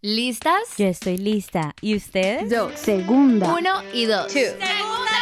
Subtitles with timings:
[0.00, 0.76] ¿Listas?
[0.76, 1.74] Yo estoy lista.
[1.80, 2.48] ¿Y ustedes?
[2.48, 2.70] Dos.
[2.76, 3.52] Segunda.
[3.52, 4.30] Uno y dos.
[4.30, 4.60] Segunda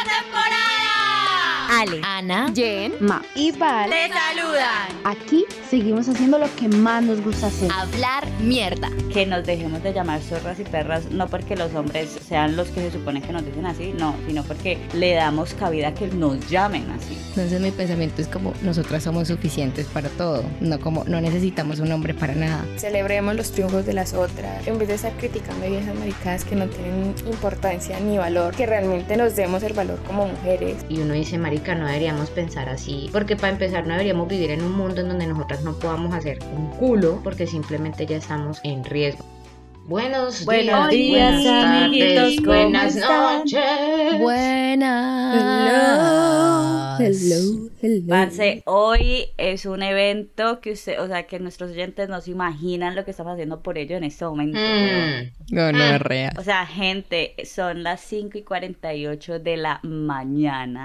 [0.03, 1.79] temporada.
[1.81, 3.89] Ale, Ana, Jen, Ma y Val.
[3.89, 4.87] te saludan.
[5.03, 7.69] Aquí seguimos haciendo lo que más nos gusta hacer.
[7.71, 8.89] Hablar mierda.
[9.13, 12.81] que nos dejemos de llamar zorras y perras, no porque los hombres sean los que
[12.81, 16.49] se supone que nos dicen así, no, sino porque le damos cabida a que nos
[16.49, 17.17] llamen así.
[17.29, 21.91] Entonces mi pensamiento es como nosotras somos suficientes para todo, no como no necesitamos un
[21.91, 22.63] hombre para nada.
[22.77, 26.67] Celebremos los triunfos de las otras, en vez de estar criticando viejas maricadas que no
[26.67, 30.77] tienen importancia ni valor, que realmente nos demos el valor como mujeres.
[30.89, 34.61] Y uno dice, marica, no deberíamos pensar así, porque para empezar no deberíamos vivir en
[34.61, 38.83] un mundo en donde nosotras no podamos hacer un culo, porque simplemente ya estamos en
[38.83, 39.25] riesgo.
[39.87, 43.39] Buenos, Buenos días, días, buenas amiguitos, tardes, ¿cómo buenas están?
[43.39, 44.19] noches.
[44.19, 45.37] Buenas.
[46.99, 48.05] Hello, hello.
[48.09, 52.95] Parce, hoy es un evento que usted, o sea, que nuestros oyentes no se imaginan
[52.95, 54.59] lo que estamos haciendo por ello en este momento.
[54.59, 56.33] Mm, No, no es real.
[56.37, 60.83] O sea, gente, son las 5 y 48 de la mañana.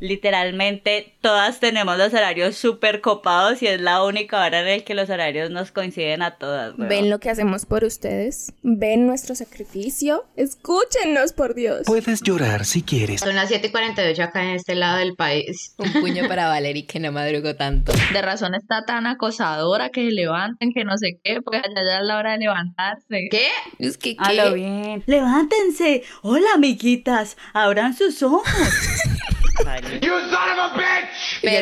[0.00, 4.94] Literalmente todas tenemos los horarios súper copados y es la única hora en la que
[4.94, 6.74] los horarios nos coinciden a todas.
[6.76, 8.52] ¿Ven lo que hacemos por ustedes?
[8.62, 10.24] ¿Ven nuestro sacrificio?
[10.36, 11.82] Escúchenos, por Dios.
[11.86, 13.20] Puedes llorar si quieres.
[13.20, 15.74] Son las 7:48 acá en este lado del país.
[15.78, 17.92] Un puño para Valerie que no madrugó tanto.
[18.12, 22.00] de razón está tan acosadora que se levanten, que no sé qué, porque allá ya
[22.00, 23.28] es la hora de levantarse.
[23.30, 23.48] ¿Qué?
[23.78, 25.02] Es que A lo bien.
[25.06, 26.02] Levántense.
[26.22, 27.36] Hola, amiguitas.
[27.52, 28.42] Abran sus ojos.
[29.64, 30.00] Vale.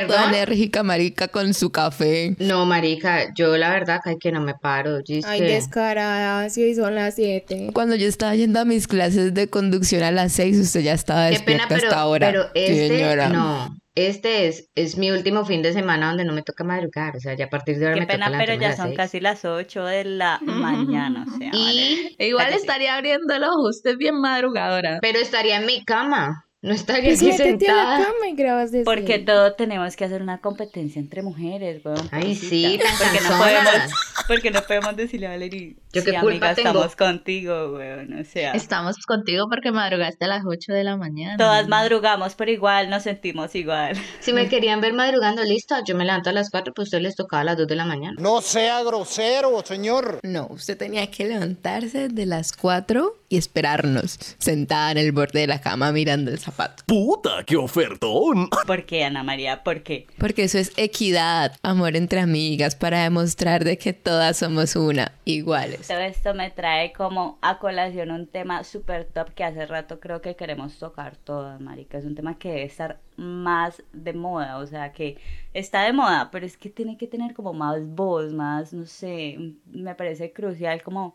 [0.06, 2.34] Toda enérgica marica con su café.
[2.38, 4.98] No, marica, yo la verdad que, que no me paro.
[5.06, 7.70] yo es Ay, que- descarada, si hoy son las 7.
[7.72, 11.30] Cuando yo estaba yendo a mis clases de conducción a las 6, usted ya estaba
[11.30, 12.26] Qué pena, despierta pero, hasta ahora.
[12.28, 13.28] pero este, señora.
[13.28, 13.76] no.
[13.94, 17.16] Este es, es mi último fin de semana donde no me toca madrugar.
[17.16, 18.68] O sea, ya a partir de ahora Qué me pena, toca pero levantarme a ya
[18.68, 18.96] las son seis.
[18.96, 21.24] casi las 8 de la mañana.
[21.26, 21.82] O sea, vale.
[21.82, 24.98] Y, igual estaría abriendo el ojo, usted es bien madrugadora.
[25.02, 26.44] Pero estaría en mi cama.
[26.60, 28.04] No estaría Pues aquí métete a la sentada.
[28.04, 29.24] cama y grabas desde Porque ahí.
[29.24, 32.08] todo tenemos que hacer una competencia entre mujeres, weón.
[32.10, 32.48] Ay, pobrecita.
[32.48, 33.92] sí, porque no podemos,
[34.26, 36.68] porque no podemos decirle a Valerie, Yo qué sí, culpa amiga, tengo.
[36.70, 38.12] estamos contigo, weón.
[38.20, 41.36] O sea, Estamos contigo porque madrugaste a las 8 de la mañana.
[41.36, 43.96] todas madrugamos, pero igual nos sentimos igual.
[44.18, 45.76] Si me querían ver madrugando, listo.
[45.86, 47.76] Yo me levanto a las 4, pues a ustedes les tocaba a las 2 de
[47.76, 48.16] la mañana.
[48.18, 50.18] No sea grosero, señor.
[50.24, 55.46] No, usted tenía que levantarse de las 4 y esperarnos, sentada en el borde de
[55.46, 56.84] la cama mirando el zapato.
[56.86, 58.48] ¡Puta, qué ofertón!
[58.66, 59.62] ¿Por qué, Ana María?
[59.62, 60.06] ¿Por qué?
[60.18, 65.88] Porque eso es equidad, amor entre amigas, para demostrar de que todas somos una, iguales.
[65.88, 70.22] Todo esto me trae como a colación un tema súper top que hace rato creo
[70.22, 71.98] que queremos tocar todas, marica.
[71.98, 75.18] Es un tema que debe estar más de moda, o sea, que
[75.52, 79.54] está de moda, pero es que tiene que tener como más voz, más, no sé,
[79.66, 81.14] me parece crucial como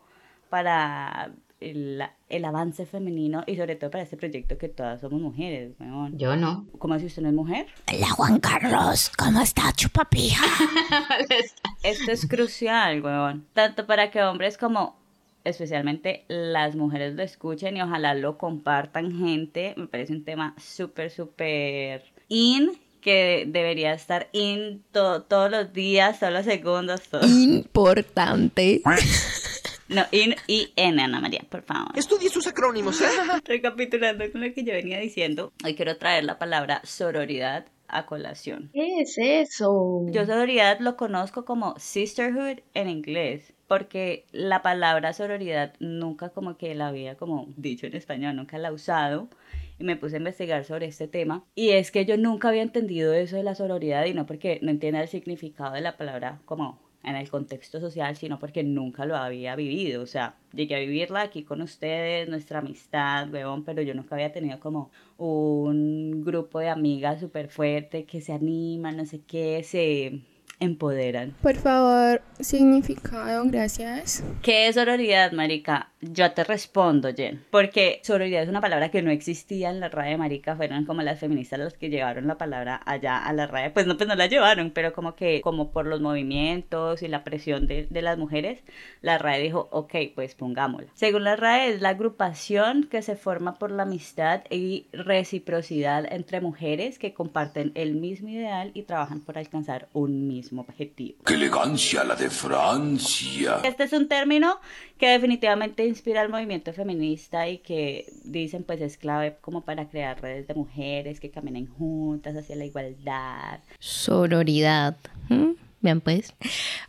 [0.50, 5.72] para el, el avance femenino y sobre todo para este proyecto que todas somos mujeres,
[5.80, 6.18] weón.
[6.18, 6.66] Yo no.
[6.78, 7.66] ¿Cómo si usted no es mujer?
[7.92, 10.44] Hola Juan Carlos, ¿cómo está chupapija?
[11.82, 13.46] Esto es crucial, weón.
[13.52, 14.96] Tanto para que hombres como
[15.44, 19.74] especialmente las mujeres lo escuchen y ojalá lo compartan, gente.
[19.76, 22.72] Me parece un tema súper, súper in
[23.02, 27.30] que debería estar in to- todos los días, todos los segundos, todos.
[27.30, 28.80] Importante.
[29.88, 31.96] No, in y en, Ana María, por favor.
[31.96, 33.04] Estudie sus acrónimos, ¿eh?
[33.44, 38.70] Recapitulando con lo que yo venía diciendo, hoy quiero traer la palabra sororidad a colación.
[38.72, 40.06] ¿Qué es eso?
[40.08, 46.74] Yo sororidad lo conozco como sisterhood en inglés, porque la palabra sororidad nunca como que
[46.74, 49.28] la había como dicho en español, nunca la he usado.
[49.76, 51.44] Y me puse a investigar sobre este tema.
[51.56, 54.70] Y es que yo nunca había entendido eso de la sororidad y no porque no
[54.70, 59.16] entienda el significado de la palabra como en el contexto social, sino porque nunca lo
[59.16, 60.02] había vivido.
[60.02, 64.32] O sea, llegué a vivirla aquí con ustedes, nuestra amistad, huevón, pero yo nunca había
[64.32, 70.20] tenido como un grupo de amigas súper fuerte que se animan, no sé qué, se
[70.60, 71.34] empoderan.
[71.42, 74.24] Por favor, significado, gracias.
[74.42, 75.90] ¿Qué es sororidad, marica?
[76.00, 77.42] Yo te respondo, Jen.
[77.50, 80.56] Porque sororidad es una palabra que no existía en la RAE, marica.
[80.56, 83.70] Fueron como las feministas las que llevaron la palabra allá a la RAE.
[83.70, 87.24] Pues no, pues no la llevaron, pero como que, como por los movimientos y la
[87.24, 88.60] presión de, de las mujeres,
[89.00, 90.90] la RAE dijo, ok, pues pongámosla.
[90.94, 96.40] Según la RAE, es la agrupación que se forma por la amistad y reciprocidad entre
[96.40, 101.18] mujeres que comparten el mismo ideal y trabajan por alcanzar un mismo mismo objetivo.
[101.24, 103.60] ¡Qué elegancia la de Francia!
[103.64, 104.60] Este es un término
[104.98, 110.20] que definitivamente inspira al movimiento feminista y que dicen pues es clave como para crear
[110.20, 113.60] redes de mujeres que caminen juntas hacia la igualdad.
[113.78, 114.96] Sororidad.
[115.28, 115.52] ¿Mm?
[115.80, 116.34] Vean pues.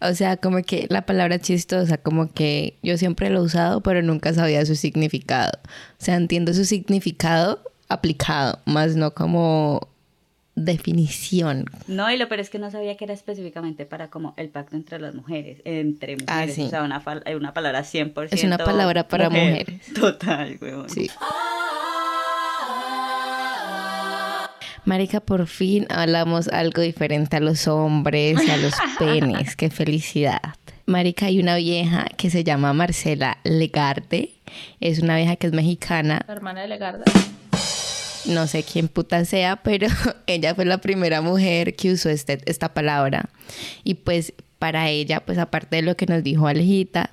[0.01, 4.01] O sea, como que la palabra chistosa, como que yo siempre lo he usado, pero
[4.01, 5.51] nunca sabía su significado.
[5.99, 9.89] O sea, entiendo su significado aplicado, más no como
[10.55, 11.65] definición.
[11.87, 14.75] No, y lo peor es que no sabía que era específicamente para como el pacto
[14.75, 16.63] entre las mujeres, entre mujeres, Ah, sí.
[16.63, 18.29] o sea, una, fal- una palabra 100%.
[18.31, 19.67] Es una palabra para mujer.
[19.69, 19.93] mujeres.
[19.99, 20.89] Total, huevón.
[20.89, 21.09] Sí.
[24.85, 29.55] Marica, por fin hablamos algo diferente a los hombres y a los penes.
[29.55, 30.41] Qué felicidad.
[30.85, 34.29] Marica, hay una vieja que se llama Marcela Legarde.
[34.79, 36.23] Es una vieja que es mexicana.
[36.27, 37.03] La hermana de Legarda.
[38.27, 39.87] No sé quién puta sea, pero
[40.27, 43.29] ella fue la primera mujer que usó este, esta palabra.
[43.83, 47.11] Y pues para ella, pues aparte de lo que nos dijo Alejita,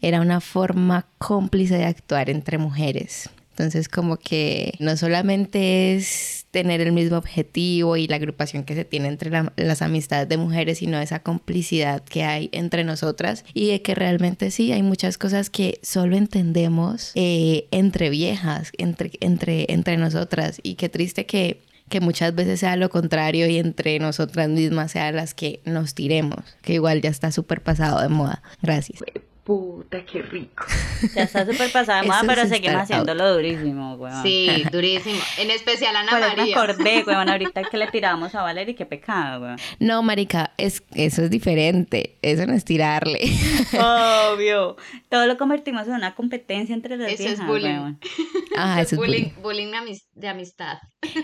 [0.00, 3.30] era una forma cómplice de actuar entre mujeres.
[3.58, 8.84] Entonces como que no solamente es tener el mismo objetivo y la agrupación que se
[8.84, 13.68] tiene entre la- las amistades de mujeres, sino esa complicidad que hay entre nosotras y
[13.68, 19.66] de que realmente sí, hay muchas cosas que solo entendemos eh, entre viejas, entre, entre,
[19.72, 24.50] entre nosotras y qué triste que que muchas veces sea lo contrario y entre nosotras
[24.50, 28.42] mismas sean las que nos tiremos, que igual ya está súper pasado de moda.
[28.60, 29.00] Gracias.
[29.48, 30.66] Puta, qué rico.
[31.14, 33.08] Ya está súper pasada de moda, pero es seguimos estar out.
[33.08, 34.22] haciéndolo durísimo, huevón.
[34.22, 35.20] Sí, durísimo.
[35.38, 36.56] En especial Ana Por eso me María.
[36.58, 39.56] acordé, huevón, ahorita que le tiramos a Valerie, qué pecado, huevón.
[39.78, 42.18] No, marica, es, eso es diferente.
[42.20, 43.20] Eso no es tirarle.
[43.72, 44.76] Obvio.
[45.08, 47.68] Todo lo convertimos en una competencia entre las Eso es bullying.
[47.74, 48.00] huevón.
[48.56, 49.72] Ah, eso es bullying, bullying.
[50.14, 50.78] de amistad.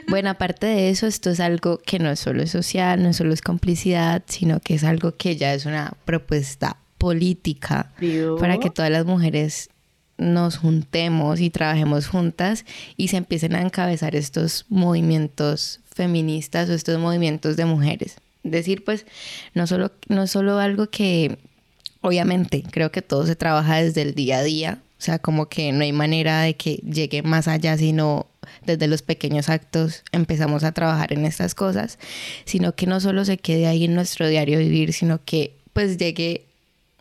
[0.09, 3.43] Bueno, aparte de eso, esto es algo que no solo es social, no solo es
[3.43, 7.93] complicidad, sino que es algo que ya es una propuesta política
[8.41, 9.69] para que todas las mujeres
[10.17, 12.65] nos juntemos y trabajemos juntas
[12.97, 18.17] y se empiecen a encabezar estos movimientos feministas o estos movimientos de mujeres.
[18.43, 19.05] Decir, pues,
[19.53, 21.37] no solo, no solo algo que,
[22.01, 25.73] obviamente, creo que todo se trabaja desde el día a día, o sea, como que
[25.73, 28.29] no hay manera de que llegue más allá, sino
[28.65, 31.99] desde los pequeños actos empezamos a trabajar en estas cosas,
[32.47, 36.47] sino que no solo se quede ahí en nuestro diario vivir, sino que pues llegue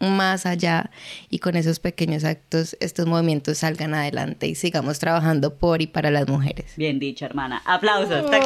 [0.10, 0.92] más allá
[1.30, 6.12] y con esos pequeños actos estos movimientos salgan adelante y sigamos trabajando por y para
[6.12, 6.74] las mujeres.
[6.78, 7.62] Bien dicho, hermana.
[7.66, 8.26] Aplausos.
[8.32, 8.42] Ay,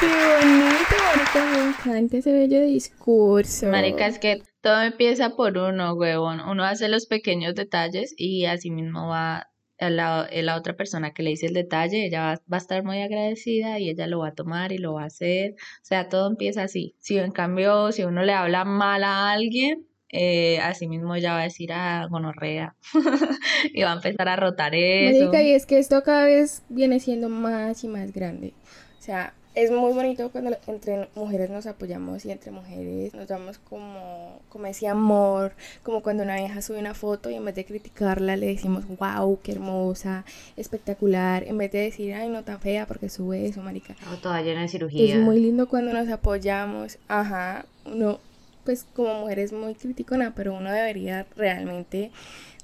[0.00, 3.66] qué bonito, marica, me encanta ese bello discurso.
[3.66, 6.40] Marica, es que todo empieza por uno, huevón.
[6.40, 11.12] Uno hace los pequeños detalles y así mismo va a la, a la otra persona
[11.12, 14.20] que le dice el detalle, ella va, va a estar muy agradecida y ella lo
[14.20, 15.52] va a tomar y lo va a hacer.
[15.52, 16.94] O sea, todo empieza así.
[16.98, 21.40] Si en cambio, si uno le habla mal a alguien, eh, así mismo ella va
[21.40, 22.76] a decir, ah, gonorrea.
[23.74, 25.18] y va a empezar a rotar eso.
[25.18, 28.52] Marica, y es que esto cada vez viene siendo más y más grande.
[29.00, 33.58] O sea, es muy bonito cuando entre mujeres nos apoyamos y entre mujeres nos damos
[33.58, 35.52] como, como ese amor,
[35.82, 39.40] como cuando una vieja sube una foto y en vez de criticarla le decimos, wow,
[39.42, 40.24] qué hermosa,
[40.56, 43.96] espectacular, en vez de decir, ay, no tan fea porque sube eso, marica.
[44.12, 45.16] O toda llena de cirugía.
[45.16, 48.20] Es muy lindo cuando nos apoyamos, ajá, uno,
[48.64, 52.10] pues como mujer es muy criticona, pero uno debería realmente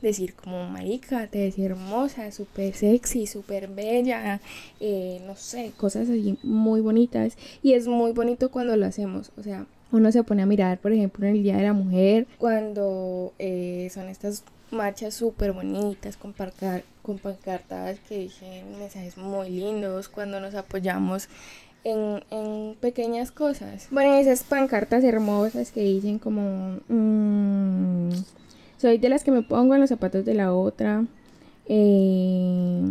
[0.02, 4.40] decir como marica, te ves hermosa, súper sexy, súper bella,
[4.80, 7.36] eh, no sé, cosas así muy bonitas.
[7.62, 10.92] Y es muy bonito cuando lo hacemos, o sea, uno se pone a mirar, por
[10.92, 16.32] ejemplo, en el Día de la Mujer, cuando eh, son estas marchas súper bonitas con,
[17.02, 21.28] con pancartas que dicen mensajes muy lindos, cuando nos apoyamos
[21.84, 23.88] en, en pequeñas cosas.
[23.90, 26.78] Bueno, esas pancartas hermosas que dicen como...
[26.88, 28.10] mm,
[28.78, 31.04] soy de las que me pongo en los zapatos de la otra.
[31.66, 32.82] eh,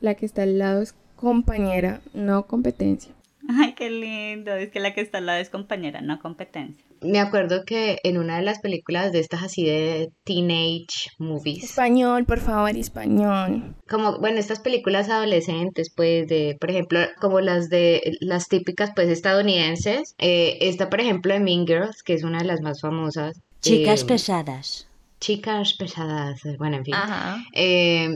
[0.00, 3.12] la que está al lado es compañera, no competencia.
[3.48, 4.52] Ay, qué lindo.
[4.54, 6.84] Es que la que está al lado es compañera, no competencia.
[7.02, 12.24] Me acuerdo que en una de las películas de estas así de teenage movies, Español,
[12.24, 13.74] por favor, español.
[13.88, 19.08] como, bueno, estas películas adolescentes, pues, de, por ejemplo, como las de, las típicas, pues,
[19.08, 23.40] estadounidenses, eh, esta, por ejemplo, de Mean Girls, que es una de las más famosas.
[23.60, 24.88] Chicas eh, pesadas.
[25.20, 26.94] Chicas pesadas, bueno, en fin.
[26.94, 27.42] Ajá.
[27.52, 28.08] Eh,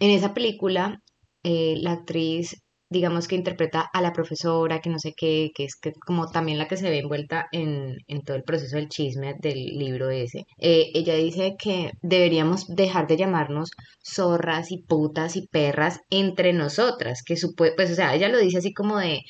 [0.00, 1.00] en esa película,
[1.42, 2.60] eh, la actriz,
[2.90, 6.58] digamos que interpreta a la profesora, que no sé qué, que es que como también
[6.58, 10.46] la que se ve envuelta en, en todo el proceso del chisme del libro ese.
[10.58, 13.70] Eh, ella dice que deberíamos dejar de llamarnos
[14.04, 18.58] zorras y putas y perras entre nosotras, que supue- pues, o sea, ella lo dice
[18.58, 19.22] así como de,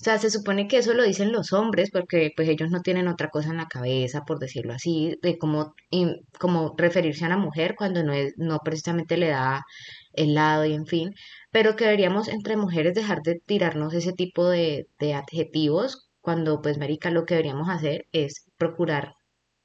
[0.00, 3.08] O sea, se supone que eso lo dicen los hombres porque pues ellos no tienen
[3.08, 7.38] otra cosa en la cabeza, por decirlo así, de cómo, y- cómo referirse a una
[7.38, 9.64] mujer cuando no es, no precisamente le da
[10.12, 11.14] el lado y en fin,
[11.56, 16.76] pero que deberíamos entre mujeres dejar de tirarnos ese tipo de, de adjetivos cuando pues
[16.76, 19.14] marica lo que deberíamos hacer es procurar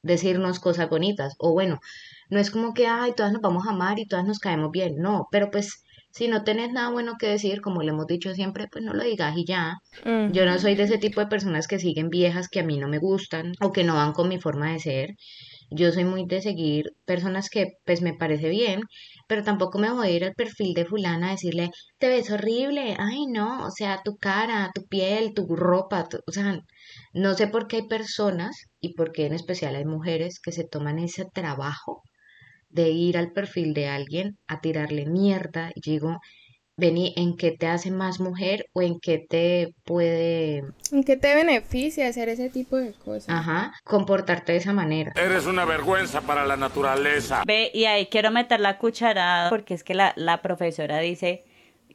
[0.02, 1.82] decirnos cosas bonitas o bueno,
[2.30, 5.00] no es como que ay, todas nos vamos a amar y todas nos caemos bien,
[5.00, 8.70] no, pero pues si no tenés nada bueno que decir, como le hemos dicho siempre,
[8.72, 9.76] pues no lo digas y ya.
[10.06, 12.88] Yo no soy de ese tipo de personas que siguen viejas que a mí no
[12.88, 15.10] me gustan o que no van con mi forma de ser.
[15.72, 18.82] Yo soy muy de seguir personas que pues me parece bien,
[19.28, 22.96] pero tampoco me voy a ir al perfil de fulana a decirle, te ves horrible,
[23.00, 26.60] ay no, o sea, tu cara, tu piel, tu ropa, tu- o sea,
[27.14, 30.68] no sé por qué hay personas y por qué en especial hay mujeres que se
[30.68, 32.04] toman ese trabajo
[32.70, 36.20] de ir al perfil de alguien a tirarle mierda y digo,
[36.82, 41.36] Vení, ¿en qué te hace más mujer o en qué te puede, ¿En qué te
[41.36, 43.30] beneficia hacer ese tipo de cosas?
[43.30, 45.14] ajá, comportarte de esa manera?
[45.16, 47.44] Eres una vergüenza para la naturaleza.
[47.46, 51.44] Ve, y ahí quiero meter la cucharada porque es que la, la profesora dice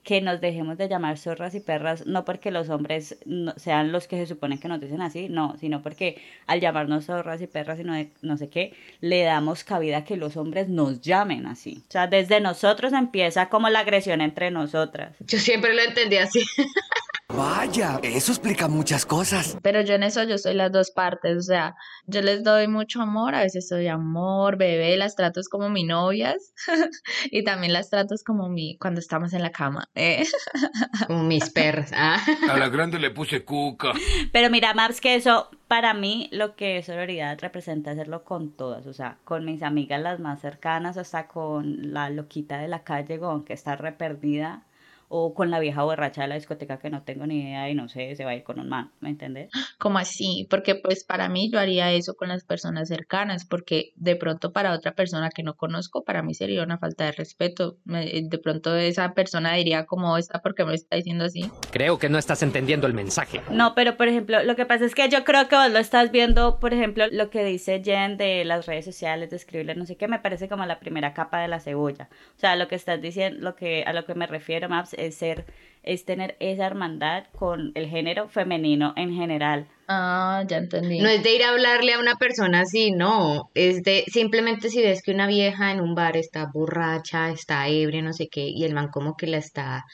[0.06, 3.18] que nos dejemos de llamar zorras y perras, no porque los hombres
[3.56, 7.42] sean los que se suponen que nos dicen así, no, sino porque al llamarnos zorras
[7.42, 11.00] y perras y no, no sé qué, le damos cabida a que los hombres nos
[11.00, 11.82] llamen así.
[11.88, 15.16] O sea, desde nosotros empieza como la agresión entre nosotras.
[15.26, 16.40] Yo siempre lo entendí así.
[17.28, 19.58] Vaya, eso explica muchas cosas.
[19.60, 21.74] Pero yo en eso yo soy las dos partes, o sea,
[22.06, 25.82] yo les doy mucho amor, a veces soy amor, bebé, las trato es como mi
[25.82, 26.54] novias
[27.30, 29.88] y también las trato es como mi cuando estamos en la cama.
[29.94, 30.24] ¿eh?
[31.06, 31.90] Como mis perras.
[31.94, 32.18] Ah.
[32.48, 33.92] A la grande le puse cuca.
[34.32, 38.86] Pero mira, Maps, que eso para mí lo que es sororidad representa hacerlo con todas,
[38.86, 43.18] o sea, con mis amigas las más cercanas, hasta con la loquita de la calle,
[43.18, 44.62] con que está re perdida,
[45.08, 47.88] o con la vieja borracha de la discoteca que no tengo ni idea y no
[47.88, 49.50] sé, se va a ir con un man, ¿me entiendes?
[49.78, 54.16] Como así, porque pues para mí yo haría eso con las personas cercanas, porque de
[54.16, 57.76] pronto para otra persona que no conozco, para mí sería una falta de respeto.
[57.84, 61.50] Me- De pronto esa persona diría como esta, ¿por qué me está diciendo así?
[61.70, 63.40] Creo que no estás entendiendo el mensaje.
[63.50, 66.10] No, pero por ejemplo, lo que pasa es que yo creo que vos lo estás
[66.10, 69.96] viendo, por ejemplo, lo que dice Jen de las redes sociales, de escribirle no sé
[69.96, 72.08] qué, me parece como la primera capa de la cebolla.
[72.36, 75.16] O sea, lo que estás diciendo, lo que a lo que me refiero, Maps, es
[75.16, 75.46] ser,
[75.82, 79.66] es tener esa hermandad con el género femenino en general.
[79.88, 81.00] Ah, ya entendí.
[81.00, 83.50] No es de ir a hablarle a una persona así, no.
[83.54, 88.02] Es de simplemente si ves que una vieja en un bar está borracha, está ebria,
[88.02, 89.84] no sé qué, y el man como que la está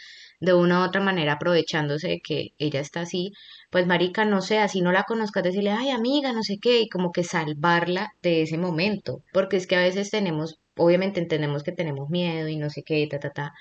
[0.42, 3.32] de una u otra manera aprovechándose de que ella está así,
[3.70, 6.88] pues marica, no sé, así no la conozcas, decirle, ay amiga, no sé qué, y
[6.88, 11.72] como que salvarla de ese momento, porque es que a veces tenemos, obviamente entendemos que
[11.72, 13.52] tenemos miedo y no sé qué, ta, ta, ta,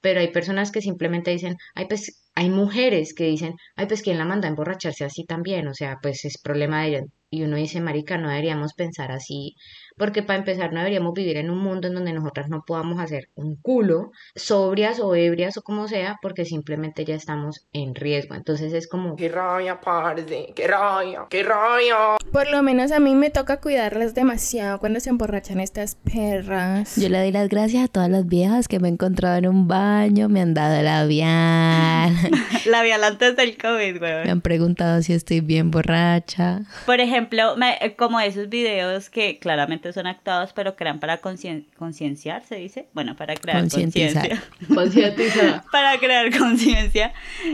[0.00, 4.18] pero hay personas que simplemente dicen, ay, pues hay mujeres que dicen, ay, pues quién
[4.18, 7.00] la manda a emborracharse así también, o sea, pues es problema de ella.
[7.32, 9.54] Y uno dice, marica, no deberíamos pensar así,
[9.96, 13.28] porque para empezar no deberíamos vivir en un mundo en donde nosotras no podamos hacer
[13.36, 18.34] un culo, sobrias o ebrias o como sea, porque simplemente ya estamos en riesgo.
[18.34, 19.14] Entonces es como...
[19.14, 20.52] ¡Qué rabia, parce!
[20.56, 21.26] ¡Qué rabia!
[21.30, 22.16] ¡Qué rabia!
[22.32, 26.59] Por lo menos a mí me toca cuidarlas demasiado cuando se emborrachan estas perras.
[26.96, 29.68] Yo le doy las gracias a todas las viejas que me he encontrado en un
[29.68, 32.14] baño, me han dado labial,
[32.66, 34.24] Labial antes del COVID, weón.
[34.24, 36.60] me han preguntado si estoy bien borracha.
[36.86, 42.44] Por ejemplo, me- como esos videos que claramente son actuados, pero crean para concien- concienciar,
[42.44, 42.88] se dice.
[42.92, 44.40] Bueno, para crear conciencia.
[44.74, 45.62] Concientizar.
[45.72, 47.12] para crear conciencia.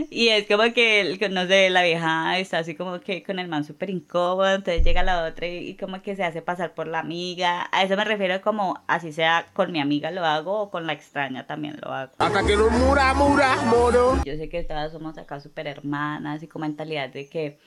[0.09, 3.63] Y es como que, no sé, la vieja está así como que con el man
[3.63, 6.99] súper incómodo, entonces llega la otra y, y como que se hace pasar por la
[6.99, 7.67] amiga.
[7.71, 10.93] A eso me refiero como, así sea, con mi amiga lo hago o con la
[10.93, 12.11] extraña también lo hago.
[12.17, 14.21] Hasta que no mura, mura, moro.
[14.25, 17.57] Yo sé que todas somos acá súper hermanas y con mentalidad de que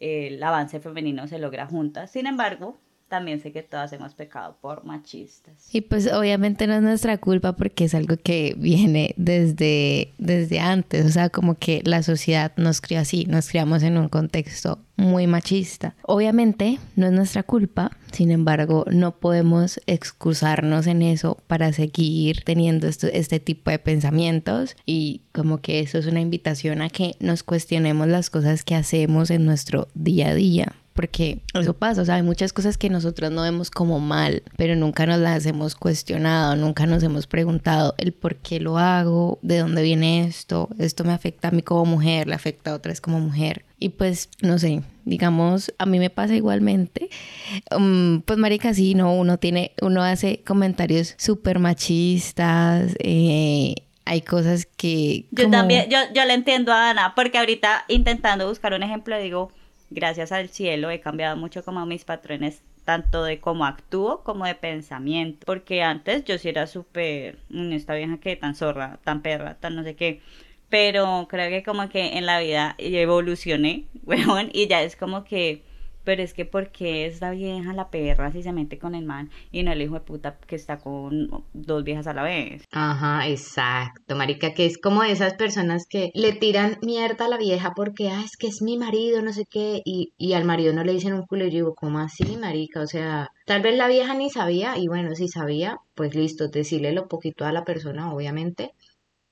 [0.00, 2.10] eh, el avance femenino se logra juntas.
[2.10, 2.78] Sin embargo,
[3.10, 5.52] también sé que todas hemos pecado por machistas.
[5.74, 11.04] Y pues obviamente no es nuestra culpa porque es algo que viene desde, desde antes,
[11.04, 15.26] o sea, como que la sociedad nos crió así, nos criamos en un contexto muy
[15.26, 15.94] machista.
[16.02, 22.86] Obviamente no es nuestra culpa, sin embargo, no podemos excusarnos en eso para seguir teniendo
[22.86, 27.42] esto- este tipo de pensamientos y como que eso es una invitación a que nos
[27.42, 32.16] cuestionemos las cosas que hacemos en nuestro día a día porque eso pasa, o sea,
[32.16, 36.56] hay muchas cosas que nosotros no vemos como mal, pero nunca nos las hemos cuestionado,
[36.56, 41.12] nunca nos hemos preguntado el por qué lo hago, de dónde viene esto, esto me
[41.12, 43.64] afecta a mí como mujer, le afecta a otras como mujer.
[43.78, 47.08] Y pues, no sé, digamos, a mí me pasa igualmente.
[47.74, 54.66] Um, pues, marica, sí, no, uno tiene, uno hace comentarios súper machistas, eh, hay cosas
[54.76, 55.26] que...
[55.30, 59.52] Yo también, yo, yo le entiendo a Ana, porque ahorita intentando buscar un ejemplo, digo,
[59.90, 64.54] gracias al cielo he cambiado mucho como mis patrones, tanto de cómo actúo como de
[64.54, 69.54] pensamiento, porque antes yo sí era súper, "Mm, esta vieja que tan zorra, tan perra,
[69.56, 70.20] tan no sé qué,
[70.68, 75.62] pero creo que como que en la vida evolucioné, weón, y ya es como que,
[76.04, 79.62] pero es que porque esta vieja la perra si se mete con el man y
[79.62, 82.64] no el hijo de puta que está con dos viejas a la vez.
[82.72, 87.72] Ajá, exacto, marica, que es como esas personas que le tiran mierda a la vieja
[87.74, 90.84] porque, ah, es que es mi marido, no sé qué, y, y al marido no
[90.84, 92.80] le dicen un culo, y yo digo, ¿cómo así, marica?
[92.80, 96.92] O sea, tal vez la vieja ni sabía, y bueno, si sabía, pues listo, decirle
[96.92, 98.72] lo poquito a la persona, obviamente,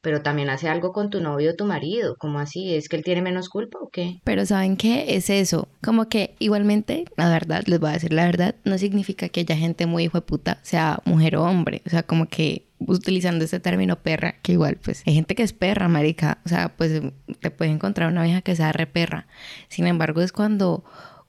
[0.00, 2.74] pero también hace algo con tu novio o tu marido, ¿cómo así?
[2.74, 4.20] ¿Es que él tiene menos culpa o qué?
[4.24, 5.16] Pero ¿saben qué?
[5.16, 5.68] Es eso.
[5.82, 9.56] Como que igualmente, la verdad, les voy a decir la verdad, no significa que haya
[9.56, 11.82] gente muy hijo de puta, sea mujer o hombre.
[11.86, 15.52] O sea, como que utilizando este término perra, que igual, pues hay gente que es
[15.52, 16.38] perra, marica.
[16.44, 17.02] O sea, pues
[17.40, 19.26] te puedes encontrar una vieja que sea re perra.
[19.68, 20.84] Sin embargo, es cuando,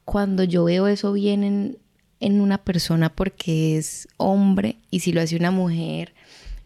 [0.05, 1.79] cuando yo veo eso bien en,
[2.19, 6.13] en una persona porque es hombre y si lo hace una mujer,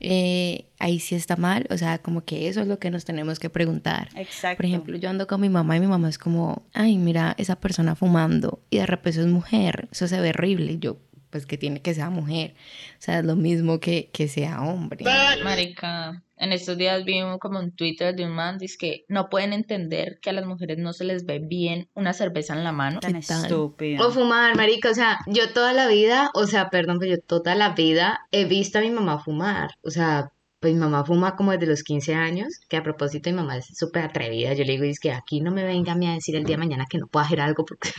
[0.03, 1.65] eh, ahí sí está mal.
[1.69, 4.09] O sea, como que eso es lo que nos tenemos que preguntar.
[4.15, 4.57] Exacto.
[4.57, 7.55] Por ejemplo, yo ando con mi mamá y mi mamá es como, ay, mira, esa
[7.55, 10.73] persona fumando y de repente es mujer, eso se ve horrible.
[10.73, 10.97] Y yo,
[11.33, 12.53] pues que tiene que ser mujer.
[12.99, 15.03] O sea, es lo mismo que, que sea hombre.
[15.43, 19.51] Marica, en estos días vi como un Twitter de un man, dice que no pueden
[19.51, 22.99] entender que a las mujeres no se les ve bien una cerveza en la mano.
[22.99, 24.07] Tan estúpido.
[24.07, 27.55] O fumar, marica, o sea, yo toda la vida, o sea, perdón, pero yo toda
[27.55, 31.51] la vida he visto a mi mamá fumar, o sea, pues mi mamá fuma como
[31.51, 34.83] desde los 15 años, que a propósito mi mamá es súper atrevida, yo le digo,
[34.83, 36.99] es que aquí no me venga a mí a decir el día de mañana que
[36.99, 37.89] no puedo hacer algo, porque...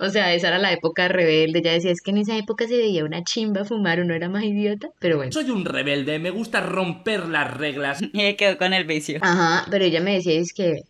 [0.00, 1.60] O sea, esa era la época rebelde.
[1.60, 4.44] Ya decía, es que en esa época se veía una chimba fumar, uno era más
[4.44, 4.88] idiota.
[4.98, 5.30] Pero bueno.
[5.30, 8.00] Soy un rebelde, me gusta romper las reglas.
[8.12, 9.18] Y quedó con el vicio.
[9.22, 10.82] Ajá, pero ella me decía, es que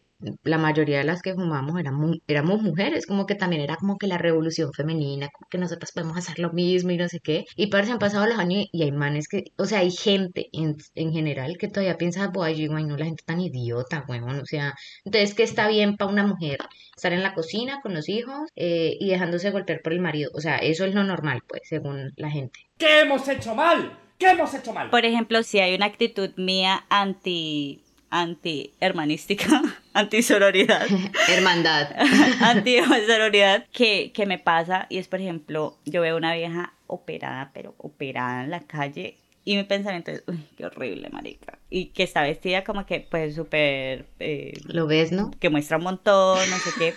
[0.43, 4.07] la mayoría de las que fumábamos éramos, éramos mujeres, como que también era como que
[4.07, 7.45] la revolución femenina, como que nosotras podemos hacer lo mismo y no sé qué.
[7.57, 10.77] Y para han pasado los años y hay manes que, o sea, hay gente en,
[10.95, 14.75] en general que todavía piensa, boy, yo no, la gente tan idiota, weón, o sea,
[15.05, 16.59] entonces que está bien para una mujer
[16.95, 20.41] estar en la cocina con los hijos eh, y dejándose golpear por el marido, o
[20.41, 22.61] sea, eso es lo normal, pues, según la gente.
[22.79, 23.99] ¿Qué hemos hecho mal?
[24.19, 24.91] ¿Qué hemos hecho mal?
[24.91, 30.87] Por ejemplo, si hay una actitud mía anti anti hermanística, anti sororidad,
[31.29, 31.89] hermandad,
[32.41, 37.51] anti sororidad que, que me pasa y es por ejemplo, yo veo una vieja operada,
[37.55, 41.59] pero operada en la calle y mi pensamiento es, uy, qué horrible, marica.
[41.71, 44.07] Y que está vestida como que, pues, súper...
[44.19, 45.31] Eh, Lo ves, ¿no?
[45.41, 46.95] Que muestra un montón, no sé qué.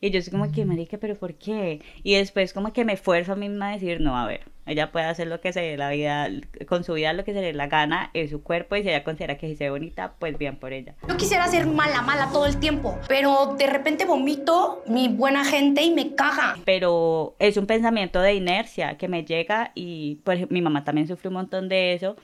[0.00, 1.80] Y yo soy como que, marica, ¿pero por qué?
[2.04, 4.92] Y después como que me esfuerzo a mí misma a decir, no, a ver, ella
[4.92, 6.28] puede hacer lo que se dé la vida,
[6.68, 8.90] con su vida lo que se le dé la gana, es su cuerpo y si
[8.90, 10.94] ella considera que si se ve bonita, pues bien por ella.
[11.08, 15.82] No quisiera ser mala, mala todo el tiempo, pero de repente vomito mi buena gente
[15.82, 16.56] y me caga.
[16.64, 21.26] Pero es un pensamiento de inercia que me llega y pues mi mamá también sufre
[21.26, 22.14] un montón de eso.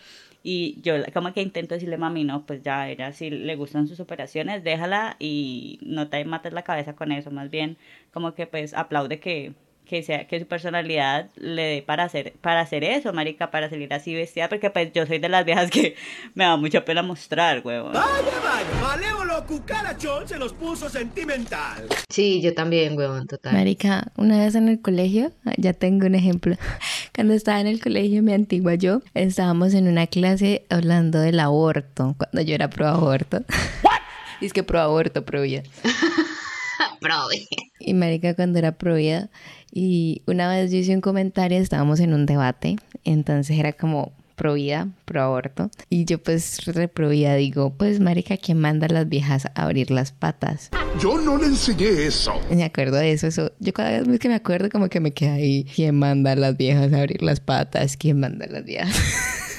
[0.46, 3.98] Y yo como que intento decirle, mami, no, pues ya, ella si le gustan sus
[3.98, 7.30] operaciones, déjala y no te mates la cabeza con eso.
[7.30, 7.78] Más bien,
[8.12, 9.54] como que pues aplaude que,
[9.86, 13.94] que sea que su personalidad le dé para hacer para hacer eso, marica, para salir
[13.94, 15.96] así vestida, porque pues yo soy de las viejas que
[16.34, 17.94] me da mucha pena mostrar, huevón.
[17.94, 21.86] Vaya, vaya, malévolo cucarachón se nos puso sentimental.
[22.10, 23.54] Sí, yo también, huevón, total.
[23.54, 26.54] Marica, una vez en el colegio, ya tengo un ejemplo.
[27.14, 32.16] Cuando estaba en el colegio, mi antigua yo, estábamos en una clase hablando del aborto,
[32.18, 33.44] cuando yo era pro aborto.
[34.40, 35.62] Es que pro aborto, pro vida.
[37.00, 37.14] pro
[37.78, 39.30] Y marica, cuando era pro vida,
[39.70, 44.54] y una vez yo hice un comentario, estábamos en un debate, entonces era como pro
[44.54, 48.92] vida, pro aborto, y yo pues re pro vida digo, pues marica, ¿quién manda a
[48.92, 50.70] las viejas a abrir las patas?
[51.00, 52.32] Yo no le enseñé eso.
[52.50, 53.52] Me acuerdo de eso, eso.
[53.58, 55.66] Yo cada vez que me acuerdo como que me queda ahí.
[55.74, 57.96] ¿Quién manda a las viejas a abrir las patas?
[57.96, 58.94] ¿Quién manda a las viejas?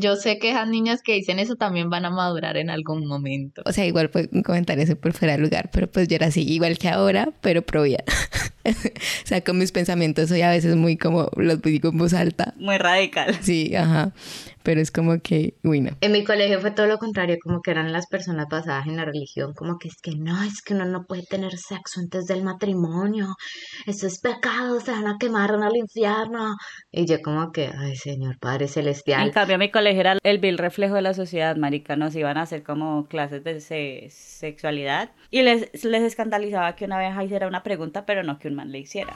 [0.00, 3.62] Yo sé que esas niñas que dicen eso también van a madurar en algún momento.
[3.66, 6.42] O sea, igual fue un comentario súper fuera de lugar, pero pues yo era así,
[6.42, 8.02] igual que ahora, pero pro vida.
[8.64, 12.54] o sea, con mis pensamientos soy a veces muy como, los digo en voz alta.
[12.56, 13.38] Muy radical.
[13.42, 14.12] Sí, ajá.
[14.62, 15.90] Pero es como que, uy, no.
[16.00, 19.04] En mi colegio fue todo lo contrario, como que eran las personas basadas en la
[19.04, 22.42] religión, como que es que no, es que uno no puede tener sexo antes del
[22.44, 23.34] matrimonio,
[23.86, 26.56] eso es pecado, se van a quemar en el infierno.
[26.92, 29.30] Y yo como que, ay Señor Padre En Celestial.
[29.32, 31.96] cambio, mi colegio era el vil reflejo de la sociedad, marica.
[31.96, 35.10] Nos iban a hacer como clases de se- sexualidad.
[35.30, 38.70] Y les, les escandalizaba que una vieja hiciera una pregunta, pero no que un man
[38.72, 39.14] le hiciera.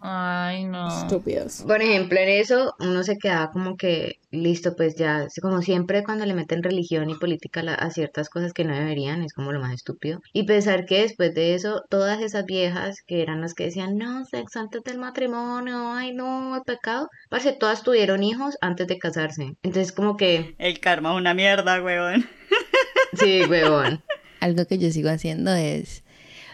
[0.00, 0.88] Ay, no.
[1.02, 1.62] Estúpidos.
[1.66, 6.24] Por ejemplo, en eso uno se quedaba como que, listo, pues ya, como siempre cuando
[6.26, 9.52] le meten religión y política a la- a ciertas cosas que no deberían, es como
[9.52, 10.20] lo más estúpido.
[10.32, 14.24] Y pensar que después de eso, todas esas viejas que eran las que decían, no,
[14.24, 19.54] sexo antes del matrimonio, ay no, es pecado, parce, todas tuvieron hijos antes de casarse.
[19.62, 22.28] Entonces como que, El karma es una mierda, weón.
[23.14, 24.02] sí, huevón.
[24.40, 26.02] Algo que yo sigo haciendo es,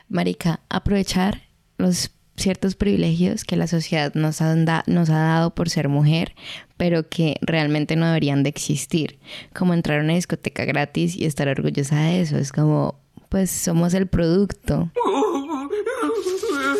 [0.09, 1.43] marica, aprovechar
[1.79, 6.35] los ciertos privilegios que la sociedad nos ha, da- nos ha dado por ser mujer,
[6.77, 9.19] pero que realmente no deberían de existir.
[9.55, 12.37] Como entrar a una discoteca gratis y estar orgullosa de eso.
[12.39, 14.91] Es como, pues somos el producto.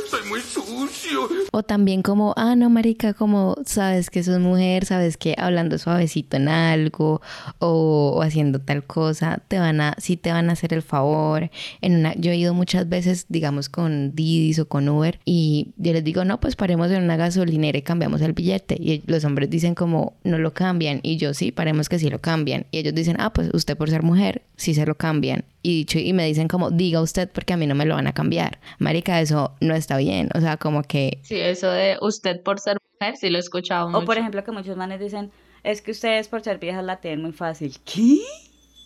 [0.05, 1.29] Estoy muy sucio.
[1.53, 6.37] O también como, ah, no, marica, como sabes que sos mujer, sabes que hablando suavecito
[6.37, 7.21] en algo
[7.59, 11.51] o, haciendo tal cosa, te van a, sí te van a hacer el favor.
[11.81, 15.93] En una, yo he ido muchas veces, digamos, con Didis o con Uber y yo
[15.93, 18.77] les digo, no, pues paremos en una gasolinera y cambiamos el billete.
[18.79, 21.01] Y los hombres dicen como, no lo cambian.
[21.03, 22.67] Y yo, sí, paremos que sí lo cambian.
[22.71, 25.45] Y ellos dicen, ah, pues usted por ser mujer, sí se lo cambian.
[25.63, 28.07] Y dicho, y me dicen como, diga usted porque a mí no me lo van
[28.07, 28.61] a cambiar.
[28.87, 30.29] Marica, eso no está bien.
[30.35, 33.89] O sea, como que Sí, eso de usted por ser mujer, sí lo he escuchado
[33.89, 33.99] mucho.
[33.99, 35.33] O por ejemplo que muchos manes dicen,
[35.65, 37.77] es que ustedes por ser viejas la tienen muy fácil.
[37.85, 38.19] ¿Qué?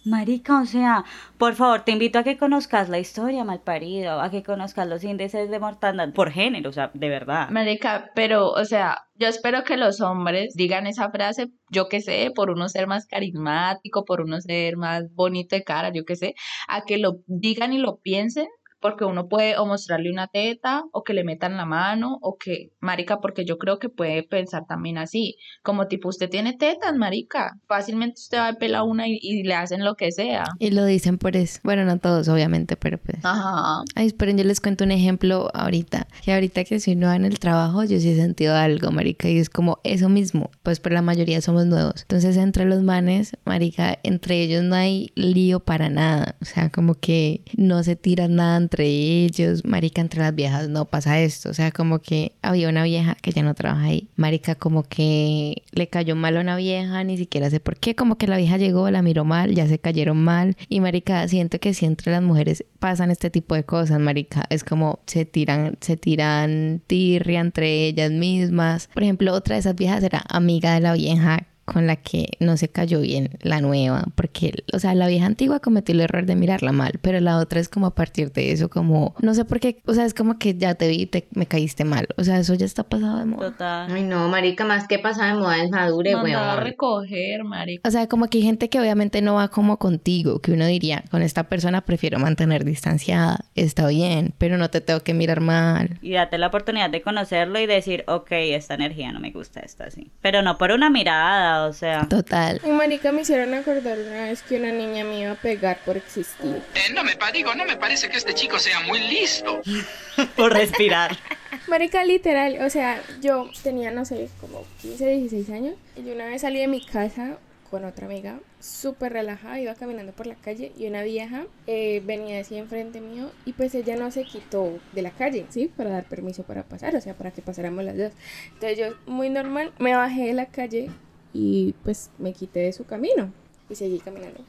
[0.04, 1.04] Marica, o sea,
[1.36, 5.50] por favor, te invito a que conozcas la historia, malparido, a que conozcas los índices
[5.50, 7.50] de mortandad por género, o sea, de verdad.
[7.50, 12.30] Marica, pero, o sea, yo espero que los hombres digan esa frase, yo qué sé,
[12.34, 16.34] por uno ser más carismático, por uno ser más bonito de cara, yo qué sé,
[16.66, 18.46] a que lo digan y lo piensen,
[18.80, 22.72] porque uno puede o mostrarle una teta, o que le metan la mano, o que,
[22.80, 27.58] marica, porque yo creo que puede pensar también así, como tipo, usted tiene tetas, marica,
[27.66, 30.44] fácilmente usted va a pelar una y, y le hacen lo que sea.
[30.58, 31.60] Y lo dicen por eso.
[31.62, 33.18] Bueno, no todos, obviamente, pero pues.
[33.24, 33.82] Ajá.
[33.94, 36.06] Ay, esperen, yo les cuento un ejemplo ahorita.
[36.24, 39.28] Que ahorita que soy nueva en el trabajo, yo sí he sentido algo, marica.
[39.28, 40.50] Y es como eso mismo.
[40.62, 42.02] Pues por la mayoría somos nuevos.
[42.02, 46.36] Entonces, entre los manes, marica, entre ellos no hay lío para nada.
[46.40, 49.64] O sea, como que no se tiran nada entre ellos.
[49.64, 51.50] Marica, entre las viejas no pasa esto.
[51.50, 54.09] O sea, como que había una vieja que ya no trabaja ahí.
[54.16, 57.96] Marica, como que le cayó mal a una vieja, ni siquiera sé por qué.
[57.96, 60.56] Como que la vieja llegó, la miró mal, ya se cayeron mal.
[60.68, 64.62] Y marica, siento que si entre las mujeres pasan este tipo de cosas, marica, es
[64.62, 68.88] como se tiran, se tiran tirria entre ellas mismas.
[68.94, 72.56] Por ejemplo, otra de esas viejas era amiga de la vieja con la que no
[72.56, 76.35] se cayó bien la nueva, porque, o sea, la vieja antigua cometió el error de
[76.37, 79.61] mirarla mal, pero la otra es como a partir de eso, como, no sé por
[79.61, 82.24] qué, o sea, es como que ya te vi y te, me caíste mal, o
[82.24, 83.50] sea, eso ya está pasado de moda.
[83.52, 83.90] Total.
[83.92, 86.64] Ay no, marica, más que pasa de moda es madure, Mandaba a weón.
[86.66, 87.88] recoger, marica.
[87.88, 91.04] O sea, como que hay gente que obviamente no va como contigo, que uno diría,
[91.11, 95.98] con esta persona prefiero mantener distanciada, está bien, pero no te tengo que mirar mal.
[96.02, 99.90] Y date la oportunidad de conocerlo y decir, ok, esta energía no me gusta, esta
[99.90, 100.11] sí.
[100.20, 102.07] Pero no por una mirada, o sea.
[102.09, 102.61] Total.
[102.64, 105.96] Y marica, me hicieron acordar una vez que una niña me iba a pegar por
[105.96, 106.62] existir.
[106.75, 109.61] Eh, no me digo, no me parece que este chico sea muy listo.
[110.37, 111.16] por respirar.
[111.68, 115.75] Marica, literal, o sea, yo tenía, no sé, como 15, 16 años.
[115.96, 117.38] Y yo una vez salí de mi casa
[117.70, 122.40] con otra amiga, súper relajada, iba caminando por la calle y una vieja eh, venía
[122.40, 125.70] así enfrente mío y pues ella no se quitó de la calle, ¿sí?
[125.75, 128.12] Para dar permiso para pasar, o sea, para que pasáramos las dos.
[128.55, 130.90] Entonces yo, muy normal, me bajé de la calle
[131.32, 133.32] y pues me quité de su camino
[133.68, 134.40] y seguí caminando.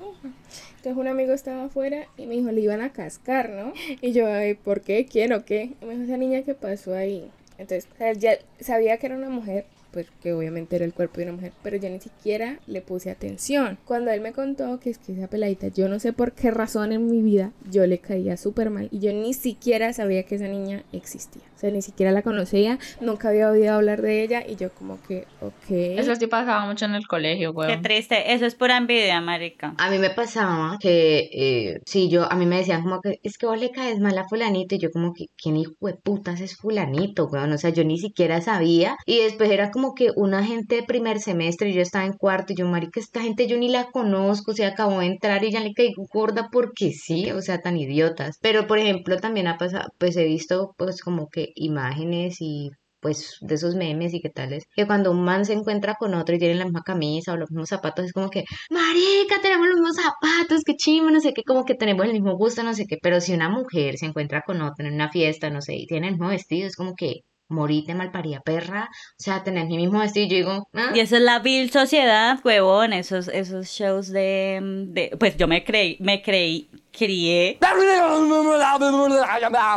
[0.78, 3.74] Entonces un amigo estaba afuera y me dijo, le iban a cascar, ¿no?
[4.02, 5.06] Y yo, "Ay, ¿por qué?
[5.06, 5.74] ¿Quién o qué?
[5.82, 7.30] Y me dijo, esa niña que pasó ahí.
[7.58, 11.34] Entonces, ya sabía que era una mujer, pues que obviamente era el cuerpo de una
[11.34, 13.78] mujer, pero yo ni siquiera le puse atención.
[13.86, 16.92] Cuando él me contó que es que esa peladita, yo no sé por qué razón
[16.92, 20.48] en mi vida, yo le caía súper mal y yo ni siquiera sabía que esa
[20.48, 21.44] niña existía.
[21.62, 25.28] Sea, ni siquiera la conocía, nunca había oído hablar de ella y yo como que,
[25.42, 25.70] ok.
[25.70, 27.82] Eso sí pasaba mucho en el colegio, Qué weón.
[27.84, 29.76] triste, eso es pura envidia, marica.
[29.78, 33.38] A mí me pasaba que, eh, sí, yo, a mí me decían como que, es
[33.38, 36.42] que vos le caes mal a fulanito, y yo como que, ¿quién hijo de putas
[36.42, 37.52] es fulanito, weón?
[37.54, 41.20] O sea, yo ni siquiera sabía, y después era como que una gente de primer
[41.20, 44.50] semestre, y yo estaba en cuarto, y yo, marica, esta gente yo ni la conozco,
[44.50, 47.78] o sea, acabó de entrar y ya le caigo gorda porque sí, o sea, tan
[47.78, 48.40] idiotas.
[48.42, 52.70] Pero, por ejemplo, también ha pasado, pues he visto, pues, como que imágenes y
[53.02, 56.36] pues de esos memes y qué tales, que cuando un man se encuentra con otro
[56.36, 59.78] y tienen la misma camisa o los mismos zapatos, es como que, marica, tenemos los
[59.80, 62.86] mismos zapatos, qué chimo, no sé qué, como que tenemos el mismo gusto, no sé
[62.88, 65.88] qué, pero si una mujer se encuentra con otra en una fiesta, no sé, y
[65.88, 70.00] tiene el mismo vestido, es como que, morite malparía perra, o sea, tenés mi mismo
[70.00, 70.92] vestido y yo digo, ¿ah?
[70.96, 75.64] Y eso es la vil sociedad, huevón, esos, esos shows de, de pues yo me
[75.64, 77.58] creí, me creí, crié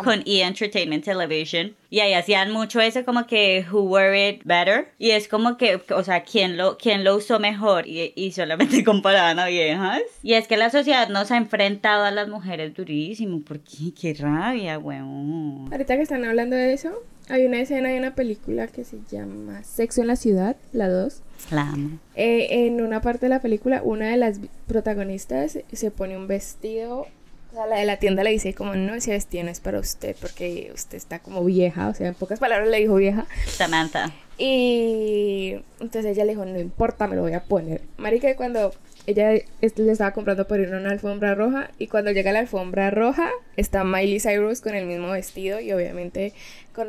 [0.02, 0.42] con E!
[0.42, 5.28] Entertainment Television y ahí hacían mucho eso como que who wore it better y es
[5.28, 9.46] como que, o sea, quién lo, quién lo usó mejor y, y solamente comparaban a
[9.46, 10.02] viejas.
[10.22, 14.78] Y es que la sociedad nos ha enfrentado a las mujeres durísimo, porque qué rabia,
[14.78, 15.68] huevón.
[15.70, 19.62] Ahorita que están hablando de eso, hay una escena de una película que se llama
[19.64, 21.20] Sexo en la Ciudad, la 2.
[21.50, 21.98] La amo.
[22.14, 27.00] Eh, en una parte de la película, una de las protagonistas se pone un vestido.
[27.00, 29.78] O sea, la de la tienda le dice como, no, ese vestido no es para
[29.78, 31.88] usted porque usted está como vieja.
[31.88, 33.26] O sea, en pocas palabras le dijo vieja.
[33.46, 34.12] Samantha.
[34.38, 37.82] Y entonces ella le dijo, no importa, me lo voy a poner.
[37.98, 38.72] Marica, cuando
[39.06, 42.38] ella le estaba comprando por ir a una alfombra roja y cuando llega a la
[42.40, 46.32] alfombra roja está Miley Cyrus con el mismo vestido y obviamente
[46.74, 46.88] con,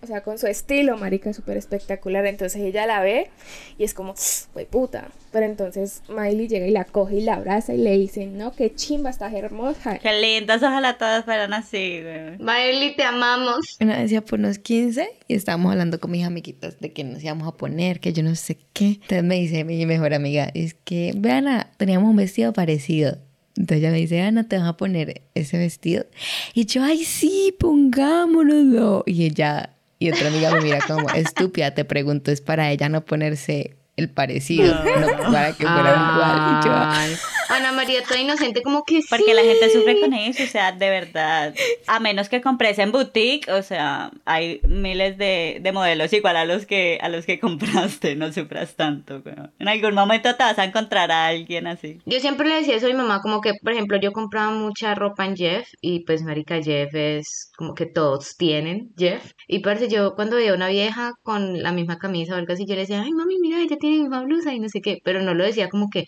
[0.00, 2.24] o sea, con su estilo, marica, súper espectacular.
[2.26, 3.30] Entonces ella la ve
[3.78, 4.14] y es como,
[4.54, 5.08] güey puta.
[5.32, 8.74] Pero entonces Miley llega y la coge y la abraza y le dice, no, qué
[8.74, 9.98] chimba, estás hermosa.
[9.98, 12.38] Qué lindas, ojalá todas fueran así, güey.
[12.38, 13.76] Miley, te amamos.
[13.80, 17.22] Una vez ya por unos 15 y estábamos hablando con mis amiguitas de que nos
[17.22, 18.86] íbamos a poner, que yo no sé qué.
[18.86, 23.18] Entonces me dice mi mejor amiga, es que, vean, teníamos un vestido parecido.
[23.56, 26.04] Entonces ella me dice, Ana, te vas a poner ese vestido.
[26.52, 29.02] Y yo, ay, sí, pongámonoslo.
[29.06, 33.04] Y ella, y otra amiga me mira como, estúpida, te pregunto, es para ella no
[33.04, 36.60] ponerse el parecido, no para que fuera igual.
[36.60, 37.16] Y yo, Ay,
[37.48, 39.08] Ana María, toda inocente, como que sí.
[39.08, 41.54] Porque la gente sufre con eso, o sea, de verdad.
[41.86, 46.44] A menos que compres en boutique, o sea, hay miles de, de modelos igual a
[46.44, 49.22] los que a los que compraste, no sufras tanto.
[49.22, 49.34] güey.
[49.58, 51.98] En algún momento te vas a encontrar a alguien así.
[52.06, 54.94] Yo siempre le decía eso a mi mamá, como que, por ejemplo, yo compraba mucha
[54.94, 59.32] ropa en Jeff y pues, marica, Jeff es como que todos tienen Jeff.
[59.48, 62.74] Y parece yo cuando veía una vieja con la misma camisa o algo así, yo
[62.74, 65.22] le decía, ay, mami, mira, ella tiene la misma blusa y no sé qué, pero
[65.22, 66.06] no lo decía como que,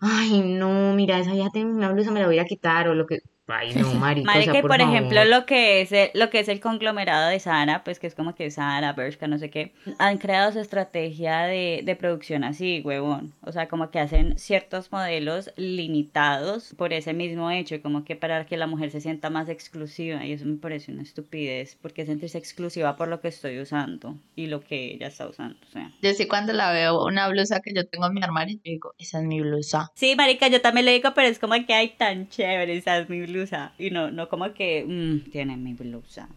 [0.00, 3.06] ay, no, mira, esa ya tiene una blusa, me la voy a quitar o lo
[3.06, 3.20] que...
[3.48, 4.94] Ay, no, marica, o sea, Marica, y por, favor.
[4.94, 8.14] ejemplo, lo que es el, lo que es el conglomerado de Sara, pues que es
[8.14, 12.82] como que Sara, Bershka, no sé qué, han creado su estrategia de, de producción así,
[12.84, 13.32] huevón.
[13.42, 18.44] O sea, como que hacen ciertos modelos limitados por ese mismo hecho, como que para
[18.44, 20.24] que la mujer se sienta más exclusiva.
[20.26, 24.46] Y eso me parece una estupidez, porque sentirse exclusiva por lo que estoy usando y
[24.46, 25.56] lo que ella está usando.
[25.66, 25.90] O sea.
[26.02, 28.94] Yo sí cuando la veo una blusa que yo tengo en mi armario, yo digo,
[28.98, 29.90] esa es mi blusa.
[29.94, 33.08] Sí, marica, yo también le digo, pero es como que hay tan chévere, esa es
[33.08, 33.37] mi blusa.
[33.78, 36.28] Y no, no como que, mmm, tiene mi blusa.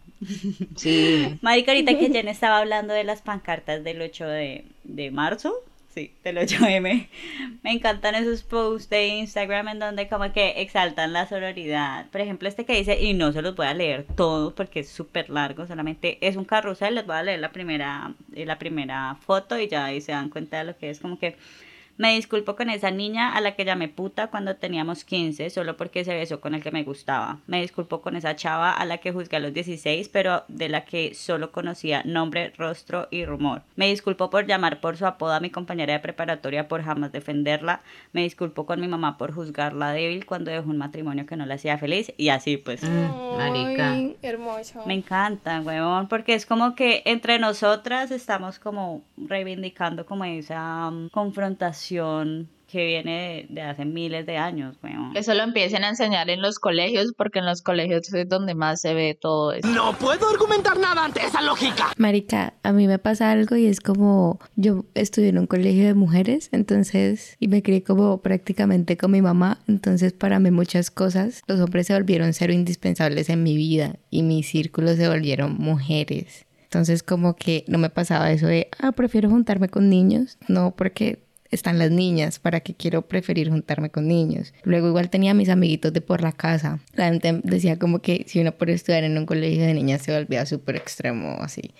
[0.76, 1.38] Sí.
[1.42, 5.54] Marica, ahorita que Jen estaba hablando de las pancartas del 8 de, de marzo,
[5.94, 7.08] sí, del 8M,
[7.62, 12.06] me encantan esos posts de Instagram en donde como que exaltan la sororidad.
[12.10, 14.88] Por ejemplo, este que dice, y no se los voy a leer todo porque es
[14.88, 19.16] súper largo, solamente es un carrusel, les voy a leer la primera, eh, la primera
[19.20, 21.36] foto y ya ahí se dan cuenta de lo que es como que...
[21.98, 26.04] Me disculpo con esa niña a la que llamé puta cuando teníamos 15 solo porque
[26.04, 27.38] se besó con el que me gustaba.
[27.46, 30.84] Me disculpo con esa chava a la que juzgué a los 16 pero de la
[30.84, 33.62] que solo conocía nombre, rostro y rumor.
[33.76, 37.82] Me disculpo por llamar por su apodo a mi compañera de preparatoria por jamás defenderla.
[38.12, 41.54] Me disculpo con mi mamá por juzgarla débil cuando dejó un matrimonio que no la
[41.54, 42.82] hacía feliz y así pues.
[42.82, 43.92] marica.
[43.92, 44.82] Ay, hermoso.
[44.86, 51.08] Me encanta, weón, porque es como que entre nosotras estamos como reivindicando como esa um,
[51.10, 51.81] confrontación
[52.72, 54.76] que viene de, de hace miles de años.
[55.12, 58.54] Que eso lo empiecen a enseñar en los colegios, porque en los colegios es donde
[58.54, 59.68] más se ve todo eso.
[59.68, 61.92] No puedo argumentar nada ante esa lógica.
[61.98, 65.92] Marica, a mí me pasa algo y es como yo estudié en un colegio de
[65.92, 71.42] mujeres, entonces, y me crié como prácticamente con mi mamá, entonces para mí muchas cosas,
[71.46, 76.46] los hombres se volvieron cero indispensables en mi vida y mis círculos se volvieron mujeres.
[76.62, 81.22] Entonces como que no me pasaba eso de, ah, prefiero juntarme con niños, no, porque
[81.52, 84.52] están las niñas, ¿para qué quiero preferir juntarme con niños?
[84.64, 86.80] Luego igual tenía mis amiguitos de por la casa.
[86.94, 90.16] La gente decía como que si uno por estudiar en un colegio de niñas se
[90.16, 91.74] volvía súper extremo así.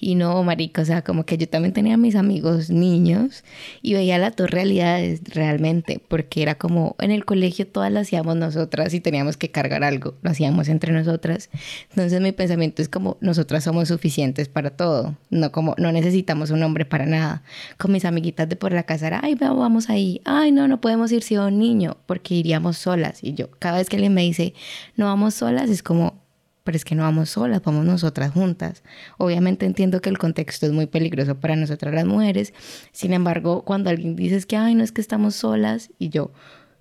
[0.00, 3.44] Y no, marica, o sea, como que yo también tenía mis amigos niños
[3.82, 8.36] y veía las dos realidades realmente, porque era como en el colegio todas lo hacíamos
[8.36, 11.50] nosotras y teníamos que cargar algo, lo hacíamos entre nosotras.
[11.90, 16.62] Entonces mi pensamiento es como nosotras somos suficientes para todo, no como no necesitamos un
[16.62, 17.42] hombre para nada.
[17.76, 20.80] Con mis amiguitas de por la casa era, ay, va- vamos ahí, ay, no, no
[20.80, 23.22] podemos ir si un niño, porque iríamos solas.
[23.22, 24.54] Y yo, cada vez que alguien me dice,
[24.96, 26.22] no vamos solas, es como,
[26.64, 28.82] pero es que no vamos solas, vamos nosotras juntas.
[29.16, 32.52] Obviamente entiendo que el contexto es muy peligroso para nosotras las mujeres,
[32.92, 36.30] sin embargo, cuando alguien dice es que, ay, no es que estamos solas, y yo,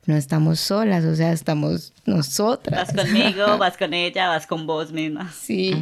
[0.06, 2.94] no estamos solas, o sea, estamos nosotras.
[2.94, 5.32] Vas conmigo, vas con ella, vas con vos misma.
[5.34, 5.74] Sí.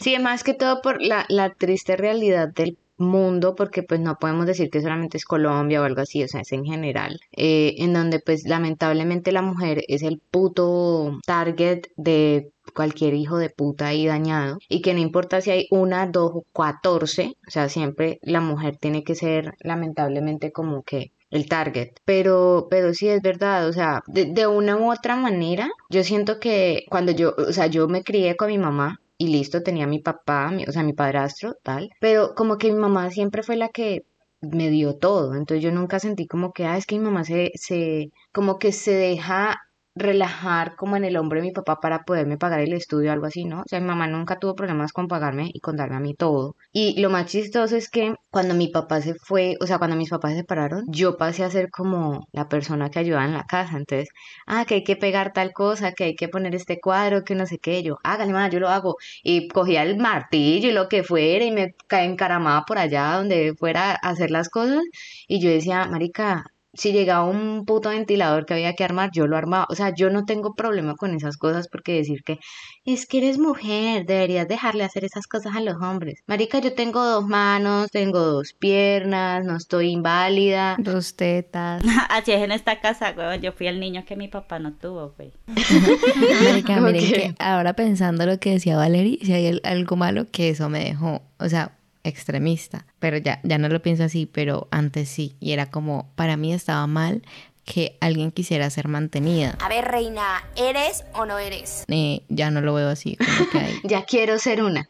[0.00, 4.46] Sí, más que todo por la, la triste realidad del mundo, porque pues no podemos
[4.46, 7.92] decir que solamente es Colombia o algo así, o sea, es en general, eh, en
[7.92, 14.06] donde pues lamentablemente la mujer es el puto target de cualquier hijo de puta ahí
[14.06, 18.40] dañado y que no importa si hay una, dos o catorce, o sea, siempre la
[18.40, 21.90] mujer tiene que ser lamentablemente como que el target.
[22.04, 26.38] Pero, pero sí es verdad, o sea, de, de, una u otra manera, yo siento
[26.38, 30.00] que cuando yo, o sea, yo me crié con mi mamá y listo, tenía mi
[30.00, 33.68] papá, mi, o sea, mi padrastro, tal, pero como que mi mamá siempre fue la
[33.68, 34.04] que
[34.40, 37.52] me dio todo, entonces yo nunca sentí como que, ah, es que mi mamá se,
[37.54, 39.60] se, como que se deja
[39.94, 43.44] relajar como en el hombro de mi papá para poderme pagar el estudio algo así,
[43.44, 43.60] ¿no?
[43.60, 46.56] O sea, mi mamá nunca tuvo problemas con pagarme y con darme a mí todo.
[46.72, 50.10] Y lo más chistoso es que cuando mi papá se fue, o sea, cuando mis
[50.10, 53.76] papás se separaron, yo pasé a ser como la persona que ayudaba en la casa.
[53.76, 54.08] Entonces,
[54.46, 57.46] ah, que hay que pegar tal cosa, que hay que poner este cuadro, que no
[57.46, 57.82] sé qué.
[57.82, 58.96] Yo, hágale, mamá, yo lo hago.
[59.22, 63.92] Y cogía el martillo y lo que fuera y me encaramaba por allá donde fuera
[63.92, 64.80] a hacer las cosas.
[65.28, 69.36] Y yo decía, marica, si llegaba un puto ventilador que había que armar, yo lo
[69.36, 69.66] armaba.
[69.68, 72.38] O sea, yo no tengo problema con esas cosas porque decir que
[72.84, 76.20] es que eres mujer, deberías dejarle hacer esas cosas a los hombres.
[76.26, 80.76] Marica, yo tengo dos manos, tengo dos piernas, no estoy inválida.
[80.78, 81.82] Dos tetas.
[82.08, 83.40] Así es en esta casa, güey.
[83.40, 85.32] Yo fui el niño que mi papá no tuvo, güey.
[86.44, 90.68] Marica, miren que ahora pensando lo que decía Valerie, si hay algo malo que eso
[90.68, 91.22] me dejó.
[91.38, 95.70] O sea, extremista, pero ya, ya no lo pienso así, pero antes sí, y era
[95.70, 97.22] como, para mí estaba mal
[97.64, 99.56] que alguien quisiera ser mantenida.
[99.60, 101.84] A ver, reina, ¿eres o no eres?
[101.88, 103.16] Eh, ya no lo veo así.
[103.16, 103.80] Como que hay...
[103.84, 104.88] ya quiero ser una.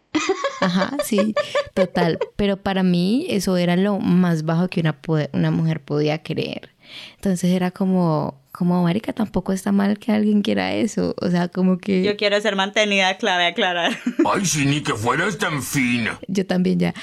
[0.61, 1.35] Ajá, sí,
[1.75, 2.19] total.
[2.37, 4.99] Pero para mí eso era lo más bajo que una,
[5.33, 6.75] una mujer podía querer.
[7.17, 11.15] Entonces era como, como marica, tampoco está mal que alguien quiera eso.
[11.21, 12.03] O sea, como que.
[12.03, 13.99] Yo quiero ser mantenida, clave aclarar.
[14.33, 16.19] Ay, sí, ni que fueras tan fina.
[16.29, 16.95] Yo también ya.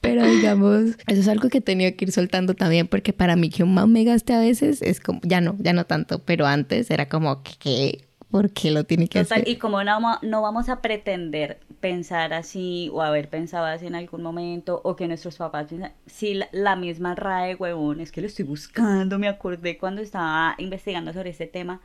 [0.00, 3.50] Pero digamos, eso es algo que he tenido que ir soltando también, porque para mí
[3.50, 6.46] que un man me gaste a veces es como, ya no, ya no tanto, pero
[6.46, 9.48] antes era como que, ¿por qué lo tiene que Total, hacer?
[9.48, 14.22] Y como no, no vamos a pretender pensar así o haber pensado así en algún
[14.22, 18.26] momento o que nuestros papás piensan, si la, la, misma RAE, huevón, es que lo
[18.26, 21.80] estoy buscando, me acordé cuando estaba investigando sobre este tema.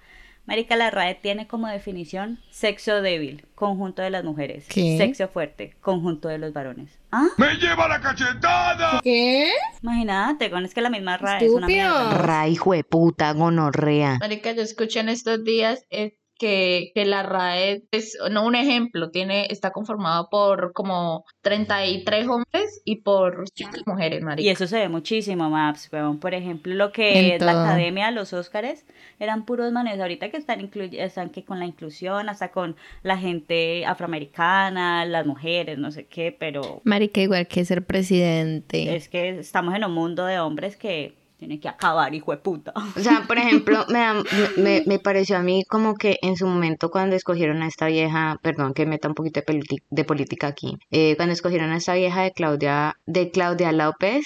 [0.47, 4.67] Marica, la RAE tiene como definición sexo débil, conjunto de las mujeres.
[4.69, 4.95] ¿Qué?
[4.95, 6.99] Sexo fuerte, conjunto de los varones.
[7.11, 7.29] ¿Ah?
[7.37, 8.99] ¡Me lleva la cachetada!
[9.01, 9.49] ¿Qué?
[9.81, 12.17] Imagínate, con es que la misma RAE es una mierda.
[12.19, 14.19] RAE, hijo de puta, gonorrea.
[14.19, 19.09] Marica, yo escuché en estos días eh, que, que, la RAE es no un ejemplo,
[19.09, 24.47] tiene, está conformado por como 33 hombres y por 5 mujeres, marica.
[24.47, 26.19] Y eso se ve muchísimo, Maps, weón.
[26.19, 28.85] Por ejemplo, lo que es la academia, los Óscares,
[29.19, 29.99] eran puros manes.
[29.99, 35.77] Ahorita que están, están que con la inclusión, hasta con la gente afroamericana, las mujeres,
[35.77, 36.81] no sé qué, pero...
[36.83, 38.95] Marica, igual que ser presidente.
[38.95, 42.73] Es que estamos en un mundo de hombres que tiene que acabar, hijo de puta.
[42.95, 44.23] O sea, por ejemplo, me, da,
[44.57, 48.39] me, me, pareció a mí como que en su momento cuando escogieron a esta vieja,
[48.41, 52.23] perdón que meta un poquito de, de política aquí, eh, cuando escogieron a esta vieja
[52.23, 54.25] de Claudia, de Claudia López,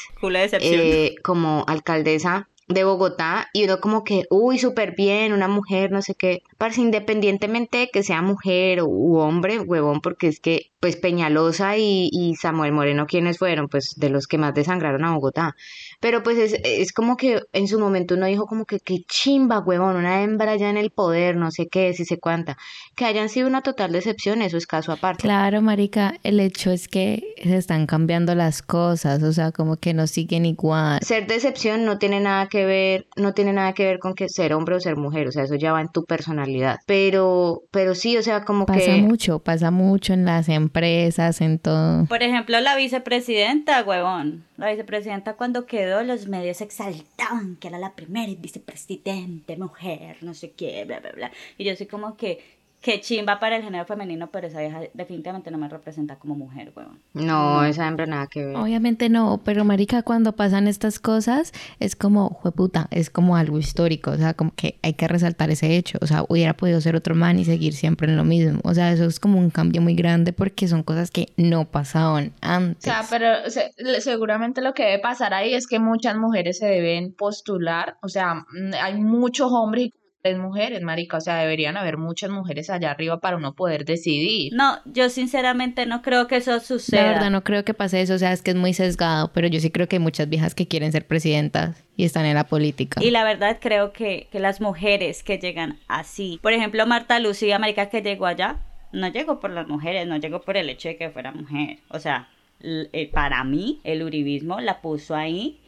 [0.62, 6.03] eh, como alcaldesa de Bogotá y uno como que, uy, súper bien, una mujer, no
[6.03, 10.95] sé qué, parece independientemente de que sea mujer u hombre, huevón, porque es que pues
[10.95, 13.67] Peñalosa y, y Samuel Moreno, ¿quiénes fueron?
[13.67, 15.55] Pues de los que más desangraron a Bogotá.
[15.99, 19.59] Pero pues es, es como que en su momento uno dijo como que qué chimba,
[19.59, 22.57] huevón, una hembra ya en el poder, no sé qué, si sé cuánta.
[22.95, 25.23] Que hayan sido una total decepción, eso es caso aparte.
[25.23, 29.93] Claro, marica, el hecho es que se están cambiando las cosas, o sea, como que
[29.93, 30.99] no siguen igual.
[31.01, 34.53] Ser decepción no tiene nada que ver, no tiene nada que ver con que ser
[34.53, 36.77] hombre o ser mujer, o sea, eso ya va en tu personalidad.
[36.85, 38.85] Pero, pero sí, o sea, como pasa que...
[38.85, 42.05] Pasa mucho, pasa mucho en las empresas, en todo.
[42.05, 44.45] Por ejemplo, la vicepresidenta, huevón.
[44.57, 50.52] La vicepresidenta cuando quedó, los medios exaltaban que era la primera vicepresidente mujer, no sé
[50.52, 51.32] qué, bla, bla, bla.
[51.58, 55.51] Y yo soy como que, qué chimba para el género femenino, pero esa vieja definitivamente
[55.51, 56.99] no me representa como mujer, huevón.
[57.13, 58.55] No, esa hembra nada que ver.
[58.55, 64.11] Obviamente no, pero marica, cuando pasan estas cosas, es como, jueputa, es como algo histórico,
[64.11, 67.15] o sea, como que hay que resaltar ese hecho, o sea, hubiera podido ser otro
[67.15, 69.95] man y seguir siempre en lo mismo, o sea, eso es como un cambio muy
[69.95, 72.91] grande porque son cosas que no pasaban antes.
[72.91, 76.67] O sea, pero se, seguramente lo que debe pasar ahí es que muchas mujeres se
[76.67, 78.45] deben postular, o sea,
[78.81, 79.89] hay muchos hombres
[80.23, 83.86] y es mujeres, marica, o sea, deberían haber muchas mujeres allá arriba para uno poder
[83.86, 84.53] decidir.
[84.53, 87.03] No, yo sinceramente no creo que eso suceda.
[87.03, 89.47] La verdad no creo que pase eso, o sea, es que es muy sesgado, pero
[89.47, 92.45] yo sí creo que hay muchas viejas que quieren ser presidentas y están en la
[92.45, 93.03] política.
[93.03, 97.60] Y la verdad creo que, que las mujeres que llegan así, por ejemplo, Marta Lucía,
[97.60, 98.58] marica, que llegó allá,
[98.91, 101.79] no llegó por las mujeres, no llegó por el hecho de que fuera mujer.
[101.89, 102.29] O sea,
[102.62, 105.60] eh, para mí, el uribismo la puso ahí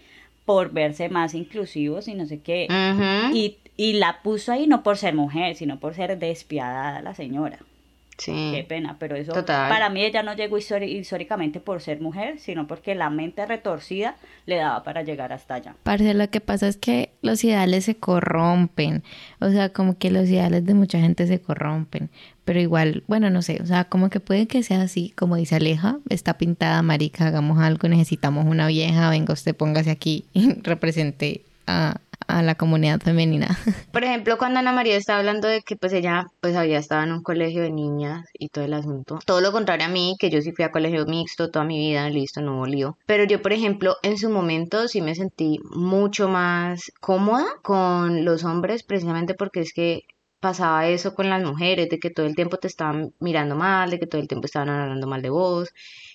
[0.45, 2.67] por verse más inclusivos y no sé qué.
[3.34, 7.57] y, y la puso ahí no por ser mujer, sino por ser despiadada la señora.
[8.15, 8.51] Sí.
[8.53, 12.93] Qué pena, pero eso para mí ella no llegó históricamente por ser mujer, sino porque
[12.93, 15.75] la mente retorcida le daba para llegar hasta allá.
[15.82, 19.01] Parce, lo que pasa es que los ideales se corrompen,
[19.39, 22.11] o sea, como que los ideales de mucha gente se corrompen,
[22.45, 25.55] pero igual, bueno, no sé, o sea, como que puede que sea así, como dice
[25.55, 31.41] Aleja, está pintada, marica, hagamos algo, necesitamos una vieja, venga usted, póngase aquí y represente
[31.65, 31.95] a,
[32.28, 33.57] a la comunidad femenina.
[33.91, 37.11] Por ejemplo, cuando Ana María estaba hablando de que pues ella pues había estado en
[37.11, 39.19] un colegio de niñas y todo el asunto.
[39.26, 42.09] Todo lo contrario a mí, que yo sí fui a colegio mixto toda mi vida,
[42.09, 42.97] listo, no volvió.
[43.05, 48.43] Pero yo, por ejemplo, en su momento sí me sentí mucho más cómoda con los
[48.43, 50.03] hombres precisamente porque es que
[50.39, 53.99] pasaba eso con las mujeres, de que todo el tiempo te estaban mirando mal, de
[53.99, 55.69] que todo el tiempo estaban hablando mal de vos.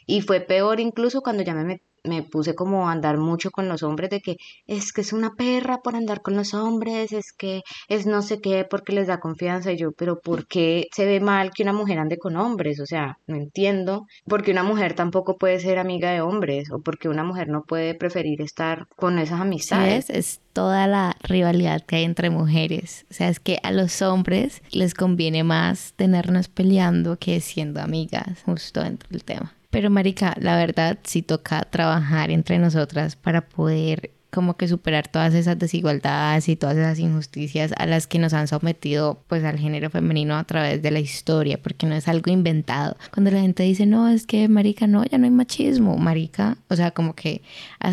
[0.05, 3.69] Y fue peor incluso cuando ya me metí me puse como a andar mucho con
[3.69, 4.37] los hombres de que
[4.67, 8.41] es que es una perra por andar con los hombres, es que es no sé
[8.41, 11.73] qué porque les da confianza y yo, pero ¿por qué se ve mal que una
[11.73, 12.81] mujer ande con hombres?
[12.81, 17.09] O sea, no entiendo, porque una mujer tampoco puede ser amiga de hombres o porque
[17.09, 20.11] una mujer no puede preferir estar con esas amistades.
[20.11, 23.05] Es toda la rivalidad que hay entre mujeres.
[23.11, 28.43] O sea, es que a los hombres les conviene más tenernos peleando que siendo amigas,
[28.45, 29.56] justo dentro del tema.
[29.71, 35.33] Pero Marica, la verdad sí toca trabajar entre nosotras para poder como que superar todas
[35.33, 39.89] esas desigualdades y todas esas injusticias a las que nos han sometido pues al género
[39.89, 42.99] femenino a través de la historia, porque no es algo inventado.
[43.15, 46.77] Cuando la gente dice, no, es que marica, no, ya no hay machismo, marica, o
[46.77, 47.41] sea, como que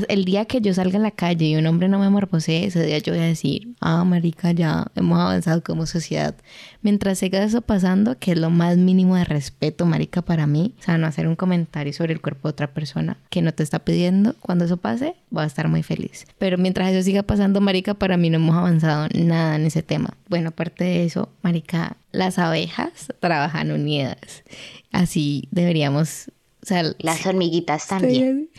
[0.10, 2.86] el día que yo salga a la calle y un hombre no me morbosee, ese
[2.86, 6.36] día yo voy a decir, ah, marica, ya hemos avanzado como sociedad.
[6.84, 10.84] Mientras siga eso pasando, que es lo más mínimo de respeto, marica, para mí, o
[10.84, 13.80] sea, no hacer un comentario sobre el cuerpo de otra persona que no te está
[13.80, 16.28] pidiendo, cuando eso pase, voy a estar muy feliz.
[16.38, 20.10] Pero mientras eso siga pasando, Marica, para mí no hemos avanzado nada en ese tema.
[20.28, 24.44] Bueno, aparte de eso, Marica, las abejas trabajan unidas.
[24.92, 26.32] Así deberíamos.
[26.62, 28.50] O sea, las hormiguitas también.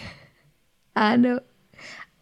[0.94, 1.42] Ah, no.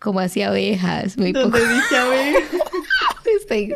[0.00, 1.16] Como así abejas.
[1.16, 1.72] Muy ¿Dónde poco.
[1.74, 2.42] dice abejas?
[3.40, 3.72] Estoy.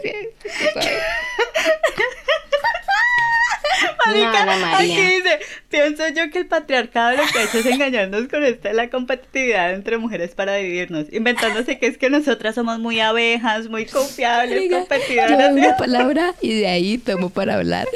[4.06, 5.38] Marica, aquí dice,
[5.68, 9.72] pienso yo que el patriarcado lo que ha hecho es engañarnos con esta la competitividad
[9.74, 14.78] entre mujeres para dividirnos, inventándose que es que nosotras somos muy abejas, muy confiables, Yo
[14.78, 15.38] competidoras.
[15.38, 17.86] doy una palabra y de ahí tomo para hablar.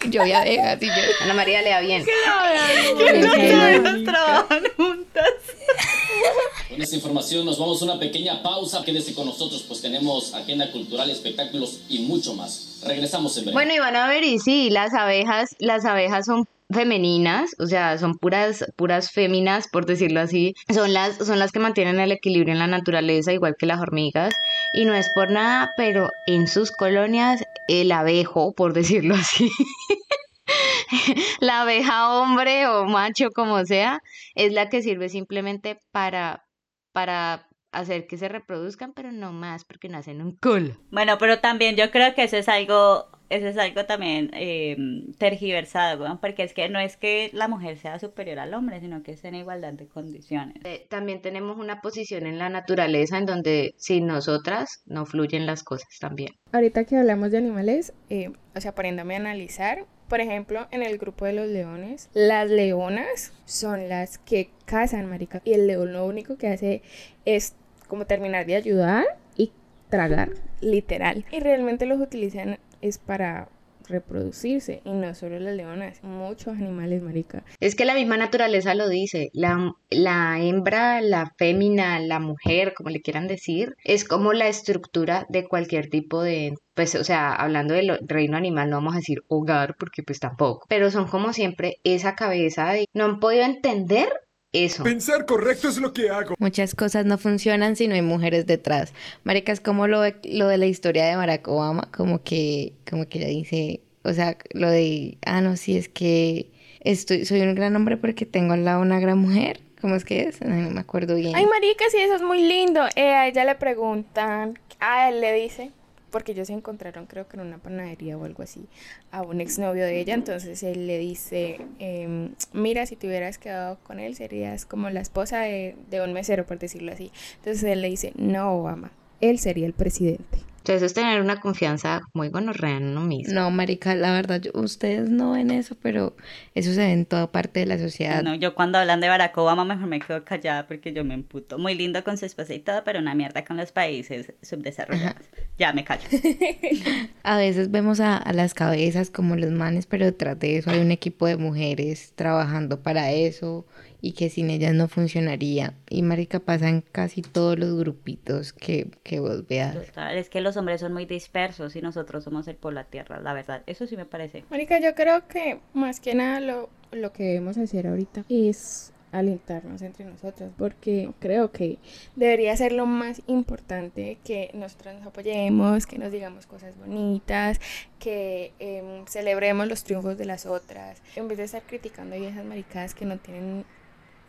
[0.08, 0.92] Yo vi abejas y yo.
[1.22, 2.04] Ana María le da bien.
[2.04, 5.24] Que no todas trabajan juntas.
[6.70, 8.82] Con esta información nos vamos a una pequeña pausa.
[8.84, 12.80] Quédese con nosotros, pues tenemos agenda cultural, espectáculos y mucho más.
[12.84, 13.54] Regresamos en breve.
[13.54, 17.98] Bueno, y van a ver, y sí, las abejas, las abejas son femeninas, o sea,
[17.98, 20.54] son puras, puras féminas, por decirlo así.
[20.72, 24.34] Son las, son las que mantienen el equilibrio en la naturaleza, igual que las hormigas.
[24.72, 29.50] Y no es por nada, pero en sus colonias, el abejo, por decirlo así.
[31.40, 34.00] la abeja hombre o macho, como sea,
[34.34, 36.46] es la que sirve simplemente para,
[36.92, 40.76] para hacer que se reproduzcan, pero no más porque nacen un culo.
[40.90, 44.76] Bueno, pero también yo creo que eso es algo, eso es algo también eh,
[45.16, 49.02] tergiversado, weón, porque es que no es que la mujer sea superior al hombre, sino
[49.02, 50.56] que es en igualdad de condiciones.
[50.64, 55.62] Eh, También tenemos una posición en la naturaleza en donde sin nosotras no fluyen las
[55.62, 56.34] cosas también.
[56.52, 60.98] Ahorita que hablamos de animales, eh, o sea, poniéndome a analizar, por ejemplo, en el
[60.98, 66.04] grupo de los leones, las leonas son las que cazan, marica, y el león lo
[66.04, 66.82] único que hace
[67.24, 67.54] es
[67.86, 69.04] como terminar de ayudar
[69.36, 69.52] y
[69.88, 71.24] tragar, literal.
[71.30, 73.48] Y realmente los utilizan es para
[73.90, 77.44] reproducirse y no solo las leonas, muchos animales, marica.
[77.58, 82.90] Es que la misma naturaleza lo dice, la, la hembra, la fémina, la mujer, como
[82.90, 87.74] le quieran decir, es como la estructura de cualquier tipo de, pues, o sea, hablando
[87.74, 91.76] del reino animal, no vamos a decir hogar, porque pues tampoco, pero son como siempre
[91.84, 94.08] esa cabeza de, no han podido entender
[94.52, 94.82] eso.
[94.82, 96.34] Pensar correcto es lo que hago.
[96.38, 98.92] Muchas cosas no funcionan si no hay mujeres detrás.
[99.24, 103.08] Marica, es como lo de, lo de la historia de Barack Obama, como que, como
[103.08, 107.54] que ella dice, o sea, lo de, ah, no, sí, es que estoy, soy un
[107.54, 109.60] gran hombre porque tengo al lado una gran mujer.
[109.80, 110.42] ¿Cómo es que es?
[110.42, 111.34] Ay, no me acuerdo bien.
[111.34, 112.82] Ay, marica, sí, eso es muy lindo.
[112.96, 115.70] Eh, a ella le preguntan, a él le dice,
[116.10, 118.66] porque ellos se encontraron creo que en una panadería o algo así
[119.10, 123.78] a un exnovio de ella, entonces él le dice, em, mira, si te hubieras quedado
[123.82, 127.10] con él serías como la esposa de, de un mesero, por decirlo así.
[127.36, 130.49] Entonces él le dice, no, Obama, él sería el presidente.
[130.60, 133.32] Entonces es tener una confianza muy gonorrea en uno mismo.
[133.34, 136.14] No, marica, la verdad, yo- ustedes no ven eso, pero
[136.54, 138.22] eso se ve en toda parte de la sociedad.
[138.22, 141.58] No, yo cuando hablan de Barack Obama mejor me quedo callada porque yo me emputo.
[141.58, 145.22] Muy lindo con su esposa y todo, pero una mierda con los países subdesarrollados.
[145.58, 146.02] Ya me callo.
[147.22, 150.78] A veces vemos a, a las cabezas como los manes, pero detrás de eso hay
[150.80, 153.66] un equipo de mujeres trabajando para eso
[154.00, 155.74] y que sin ellas no funcionaría.
[155.88, 159.74] Y marica pasa en casi todos los grupitos que, que vos veas.
[159.74, 163.20] Total, es que los hombres son muy dispersos y nosotros somos el por la tierra,
[163.20, 163.62] la verdad.
[163.66, 164.44] Eso sí me parece.
[164.50, 169.82] Mónica, yo creo que más que nada lo, lo que debemos hacer ahorita es alentarnos
[169.82, 171.78] entre nosotras, porque creo que
[172.16, 177.60] debería ser lo más importante que nosotras nos apoyemos, que nos digamos cosas bonitas,
[177.98, 182.44] que em, celebremos los triunfos de las otras, en vez de estar criticando y esas
[182.44, 183.64] maricadas que no tienen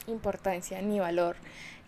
[0.08, 1.36] importancia ni valor,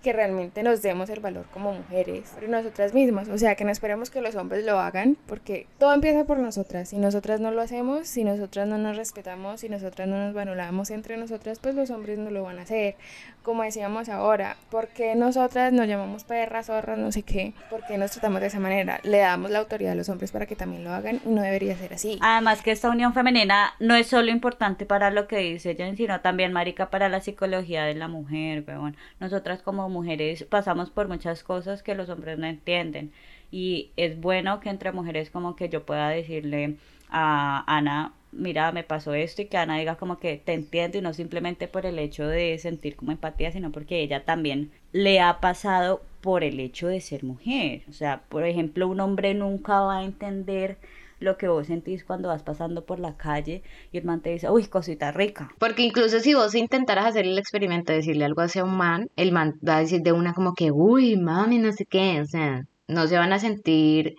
[0.04, 3.72] que realmente nos demos el valor como mujeres, por nosotras mismas, o sea, que no
[3.72, 7.62] esperemos que los hombres lo hagan, porque todo empieza por nosotras, si nosotras no lo
[7.62, 11.90] hacemos, si nosotras no nos respetamos, si nosotras no nos valoramos entre nosotras, pues los
[11.90, 12.96] hombres no lo van a hacer,
[13.44, 18.42] como decíamos ahora, porque nosotras nos llamamos perras, zorras, no sé qué, porque nos tratamos
[18.42, 21.20] de esa manera, le damos la autoridad a los hombres para que también lo hagan
[21.26, 22.18] y no debería ser así.
[22.22, 26.22] Además que esta unión femenina no es solo importante para lo que dice Jen, sino
[26.22, 28.96] también, marica, para la psicología de la mujer, weón.
[29.20, 33.12] Nosotras como mujeres pasamos por muchas cosas que los hombres no entienden.
[33.52, 36.78] Y es bueno que entre mujeres como que yo pueda decirle
[37.10, 41.02] a Ana, mira, me pasó esto y que Ana diga como que te entiendo y
[41.02, 45.40] no simplemente por el hecho de sentir como empatía, sino porque ella también le ha
[45.40, 47.84] pasado por el hecho de ser mujer.
[47.90, 50.78] O sea, por ejemplo, un hombre nunca va a entender
[51.20, 54.50] lo que vos sentís cuando vas pasando por la calle y el man te dice,
[54.50, 55.52] uy, cosita rica.
[55.58, 59.32] Porque incluso si vos intentaras hacer el experimento de decirle algo hacia un man, el
[59.32, 62.66] man va a decir de una como que, uy, mami, no sé qué, o sea,
[62.88, 64.16] no se van a sentir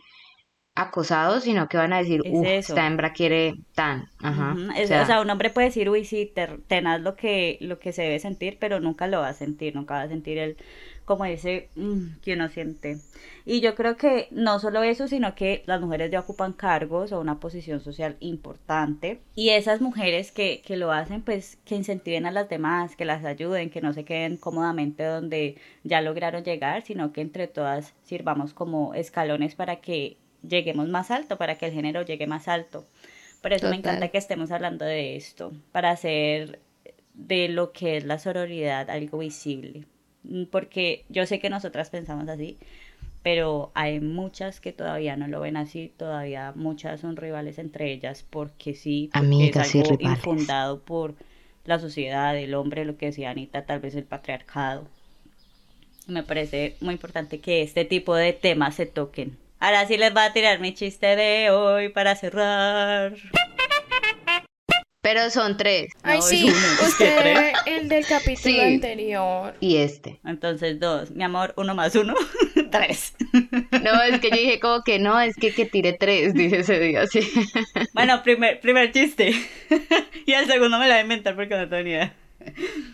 [0.74, 4.56] acosados, sino que van a decir, uff, esta hembra quiere tan, ajá.
[4.56, 7.14] Ujú, o es- sea, o sea, un hombre puede decir, uy, sí, te, tenaz lo
[7.14, 10.08] que, lo que se debe sentir, pero nunca lo va a sentir, nunca va a
[10.08, 10.56] sentir el,
[11.04, 12.98] como ese, mm, que uno siente.
[13.44, 17.20] Y yo creo que no solo eso, sino que las mujeres ya ocupan cargos o
[17.20, 19.20] una posición social importante.
[19.34, 23.24] Y esas mujeres que, que lo hacen, pues que incentiven a las demás, que las
[23.26, 28.54] ayuden, que no se queden cómodamente donde ya lograron llegar, sino que entre todas sirvamos
[28.54, 30.16] como escalones para que
[30.48, 32.86] lleguemos más alto, para que el género llegue más alto.
[33.42, 33.78] Por eso me Total.
[33.78, 36.60] encanta que estemos hablando de esto, para hacer
[37.14, 39.86] de lo que es la sororidad algo visible.
[40.24, 42.58] Mm, Porque yo sé que nosotras pensamos así,
[43.22, 48.24] pero hay muchas que todavía no lo ven así, todavía muchas son rivales entre ellas,
[48.28, 50.02] porque sí, porque Amigas es y algo rivales.
[50.02, 51.16] infundado por
[51.64, 54.88] la sociedad, el hombre, lo que decía Anita, tal vez el patriarcado.
[56.06, 59.36] Me parece muy importante que este tipo de temas se toquen.
[59.64, 63.14] Ahora sí les voy a tirar mi chiste de hoy para cerrar.
[65.00, 65.90] Pero son tres.
[66.02, 66.52] Ay, No, sí,
[66.86, 68.60] usted, el del capítulo Sí.
[68.60, 69.54] anterior.
[69.60, 70.20] Y este.
[70.26, 71.12] Entonces, dos.
[71.12, 72.12] Mi amor, uno más uno,
[72.70, 73.14] tres.
[73.82, 76.78] No, es que yo dije como que no, es que que tire tres, dice ese
[76.78, 77.20] día, así.
[77.94, 79.32] Bueno, primer, primer chiste.
[80.26, 82.12] y el segundo me lo voy a inventar porque no tengo ni idea.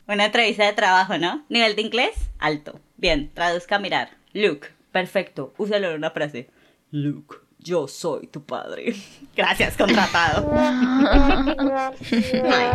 [0.06, 1.44] Una entrevista de trabajo, ¿no?
[1.48, 2.78] Nivel de inglés, alto.
[2.96, 4.10] Bien, traduzca a mirar.
[4.34, 5.52] Luke, perfecto.
[5.58, 6.48] Úsalo en una frase.
[6.90, 8.94] Luke, yo soy tu padre.
[9.36, 10.50] Gracias, contratado.
[10.56, 11.94] Ay,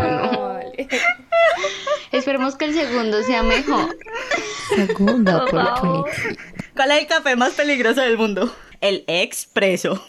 [0.01, 0.59] no.
[2.11, 3.97] Esperemos que el segundo sea mejor.
[4.76, 5.99] Segunda Por favor.
[5.99, 6.38] oportunidad.
[6.76, 8.53] ¿Cuál es el café más peligroso del mundo?
[8.82, 10.05] El expreso.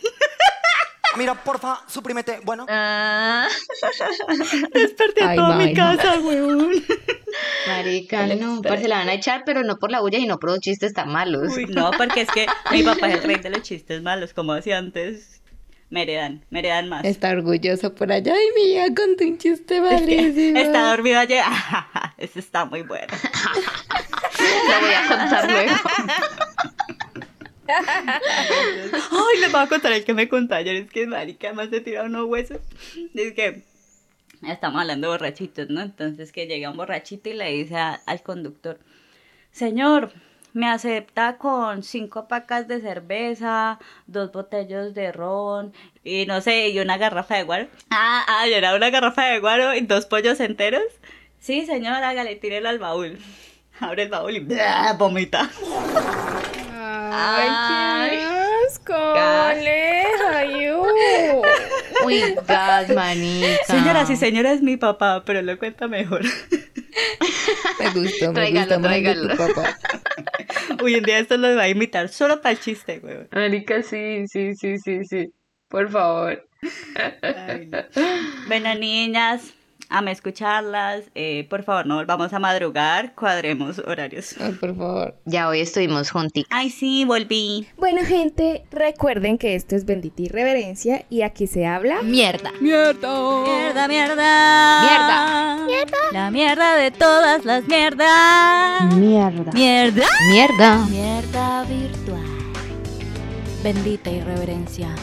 [1.16, 2.40] Mira, porfa, suprímete.
[2.44, 2.66] Bueno.
[4.74, 5.96] Desperté a Ay, toda mi vaina.
[5.96, 6.72] casa, weón.
[7.66, 10.60] Marica, no, se la van a echar, pero no por la bulla, sino por los
[10.60, 11.56] chistes tan malos.
[11.56, 14.54] Uy, no, porque es que mi papá es el rey de los chistes malos, como
[14.54, 15.42] decía antes.
[15.88, 17.04] Me heredan, me heredan más.
[17.04, 18.32] Está orgulloso por allá.
[18.34, 20.58] Ay, mía, conté un chiste malísimo.
[20.58, 21.44] Está dormido ayer.
[22.18, 23.06] Ese está muy bueno.
[24.38, 25.74] Lo voy a contar luego.
[27.68, 30.76] Ay, les voy a contar el que me contó ayer.
[30.76, 32.58] Es que marica, más se tira unos huesos.
[33.14, 33.62] Es que
[34.42, 35.82] estamos hablando de borrachitos, ¿no?
[35.82, 38.78] Entonces que llega un borrachito y le dice al conductor,
[39.52, 40.12] señor,
[40.52, 46.78] me acepta con cinco pacas de cerveza, dos botellos de ron y no sé, y
[46.78, 47.68] una garrafa de guaro.
[47.90, 50.82] Ah, ah, y era una garrafa de guaro y dos pollos enteros.
[51.40, 53.18] Sí, señor, hágale, tírelo al baúl.
[53.80, 54.46] Abre el baúl y
[54.98, 55.50] vomita.
[57.18, 58.24] Ay, qué
[58.66, 58.94] asco.
[62.04, 63.64] Uy, gas, manita.
[63.66, 66.22] Señoras y señores, es mi papá, pero lo cuenta mejor.
[67.78, 69.28] Me gustó, me Tráigalo, de tráigalo.
[69.28, 69.76] tu papá.
[70.82, 73.18] Uy, un día esto lo va a imitar solo para el chiste, güey.
[73.32, 75.30] Marica, sí, sí, sí, sí, sí.
[75.68, 76.48] Por favor.
[78.48, 79.52] Bueno, niñas,
[79.88, 81.04] ame escucharlas.
[81.14, 83.14] Eh, por favor, no volvamos a madrugar.
[83.14, 84.34] Cuadremos horarios.
[84.40, 85.14] Ay, por favor.
[85.24, 86.48] Ya hoy estuvimos juntitos.
[86.52, 87.66] Ay, sí, volví.
[87.76, 92.02] Bueno, gente, recuerden que esto es Bendita Irreverencia y aquí se habla.
[92.02, 92.52] Mierda.
[92.60, 93.44] ¡Mierda!
[93.44, 94.80] Mierda, mierda.
[94.82, 95.64] Mierda.
[95.66, 95.96] Mierda.
[96.12, 98.94] La mierda de todas las mierdas.
[98.94, 99.52] Mierda.
[99.52, 100.06] Mierda.
[100.30, 100.86] Mierda.
[100.86, 102.22] Mierda virtual.
[103.62, 104.94] Bendita irreverencia.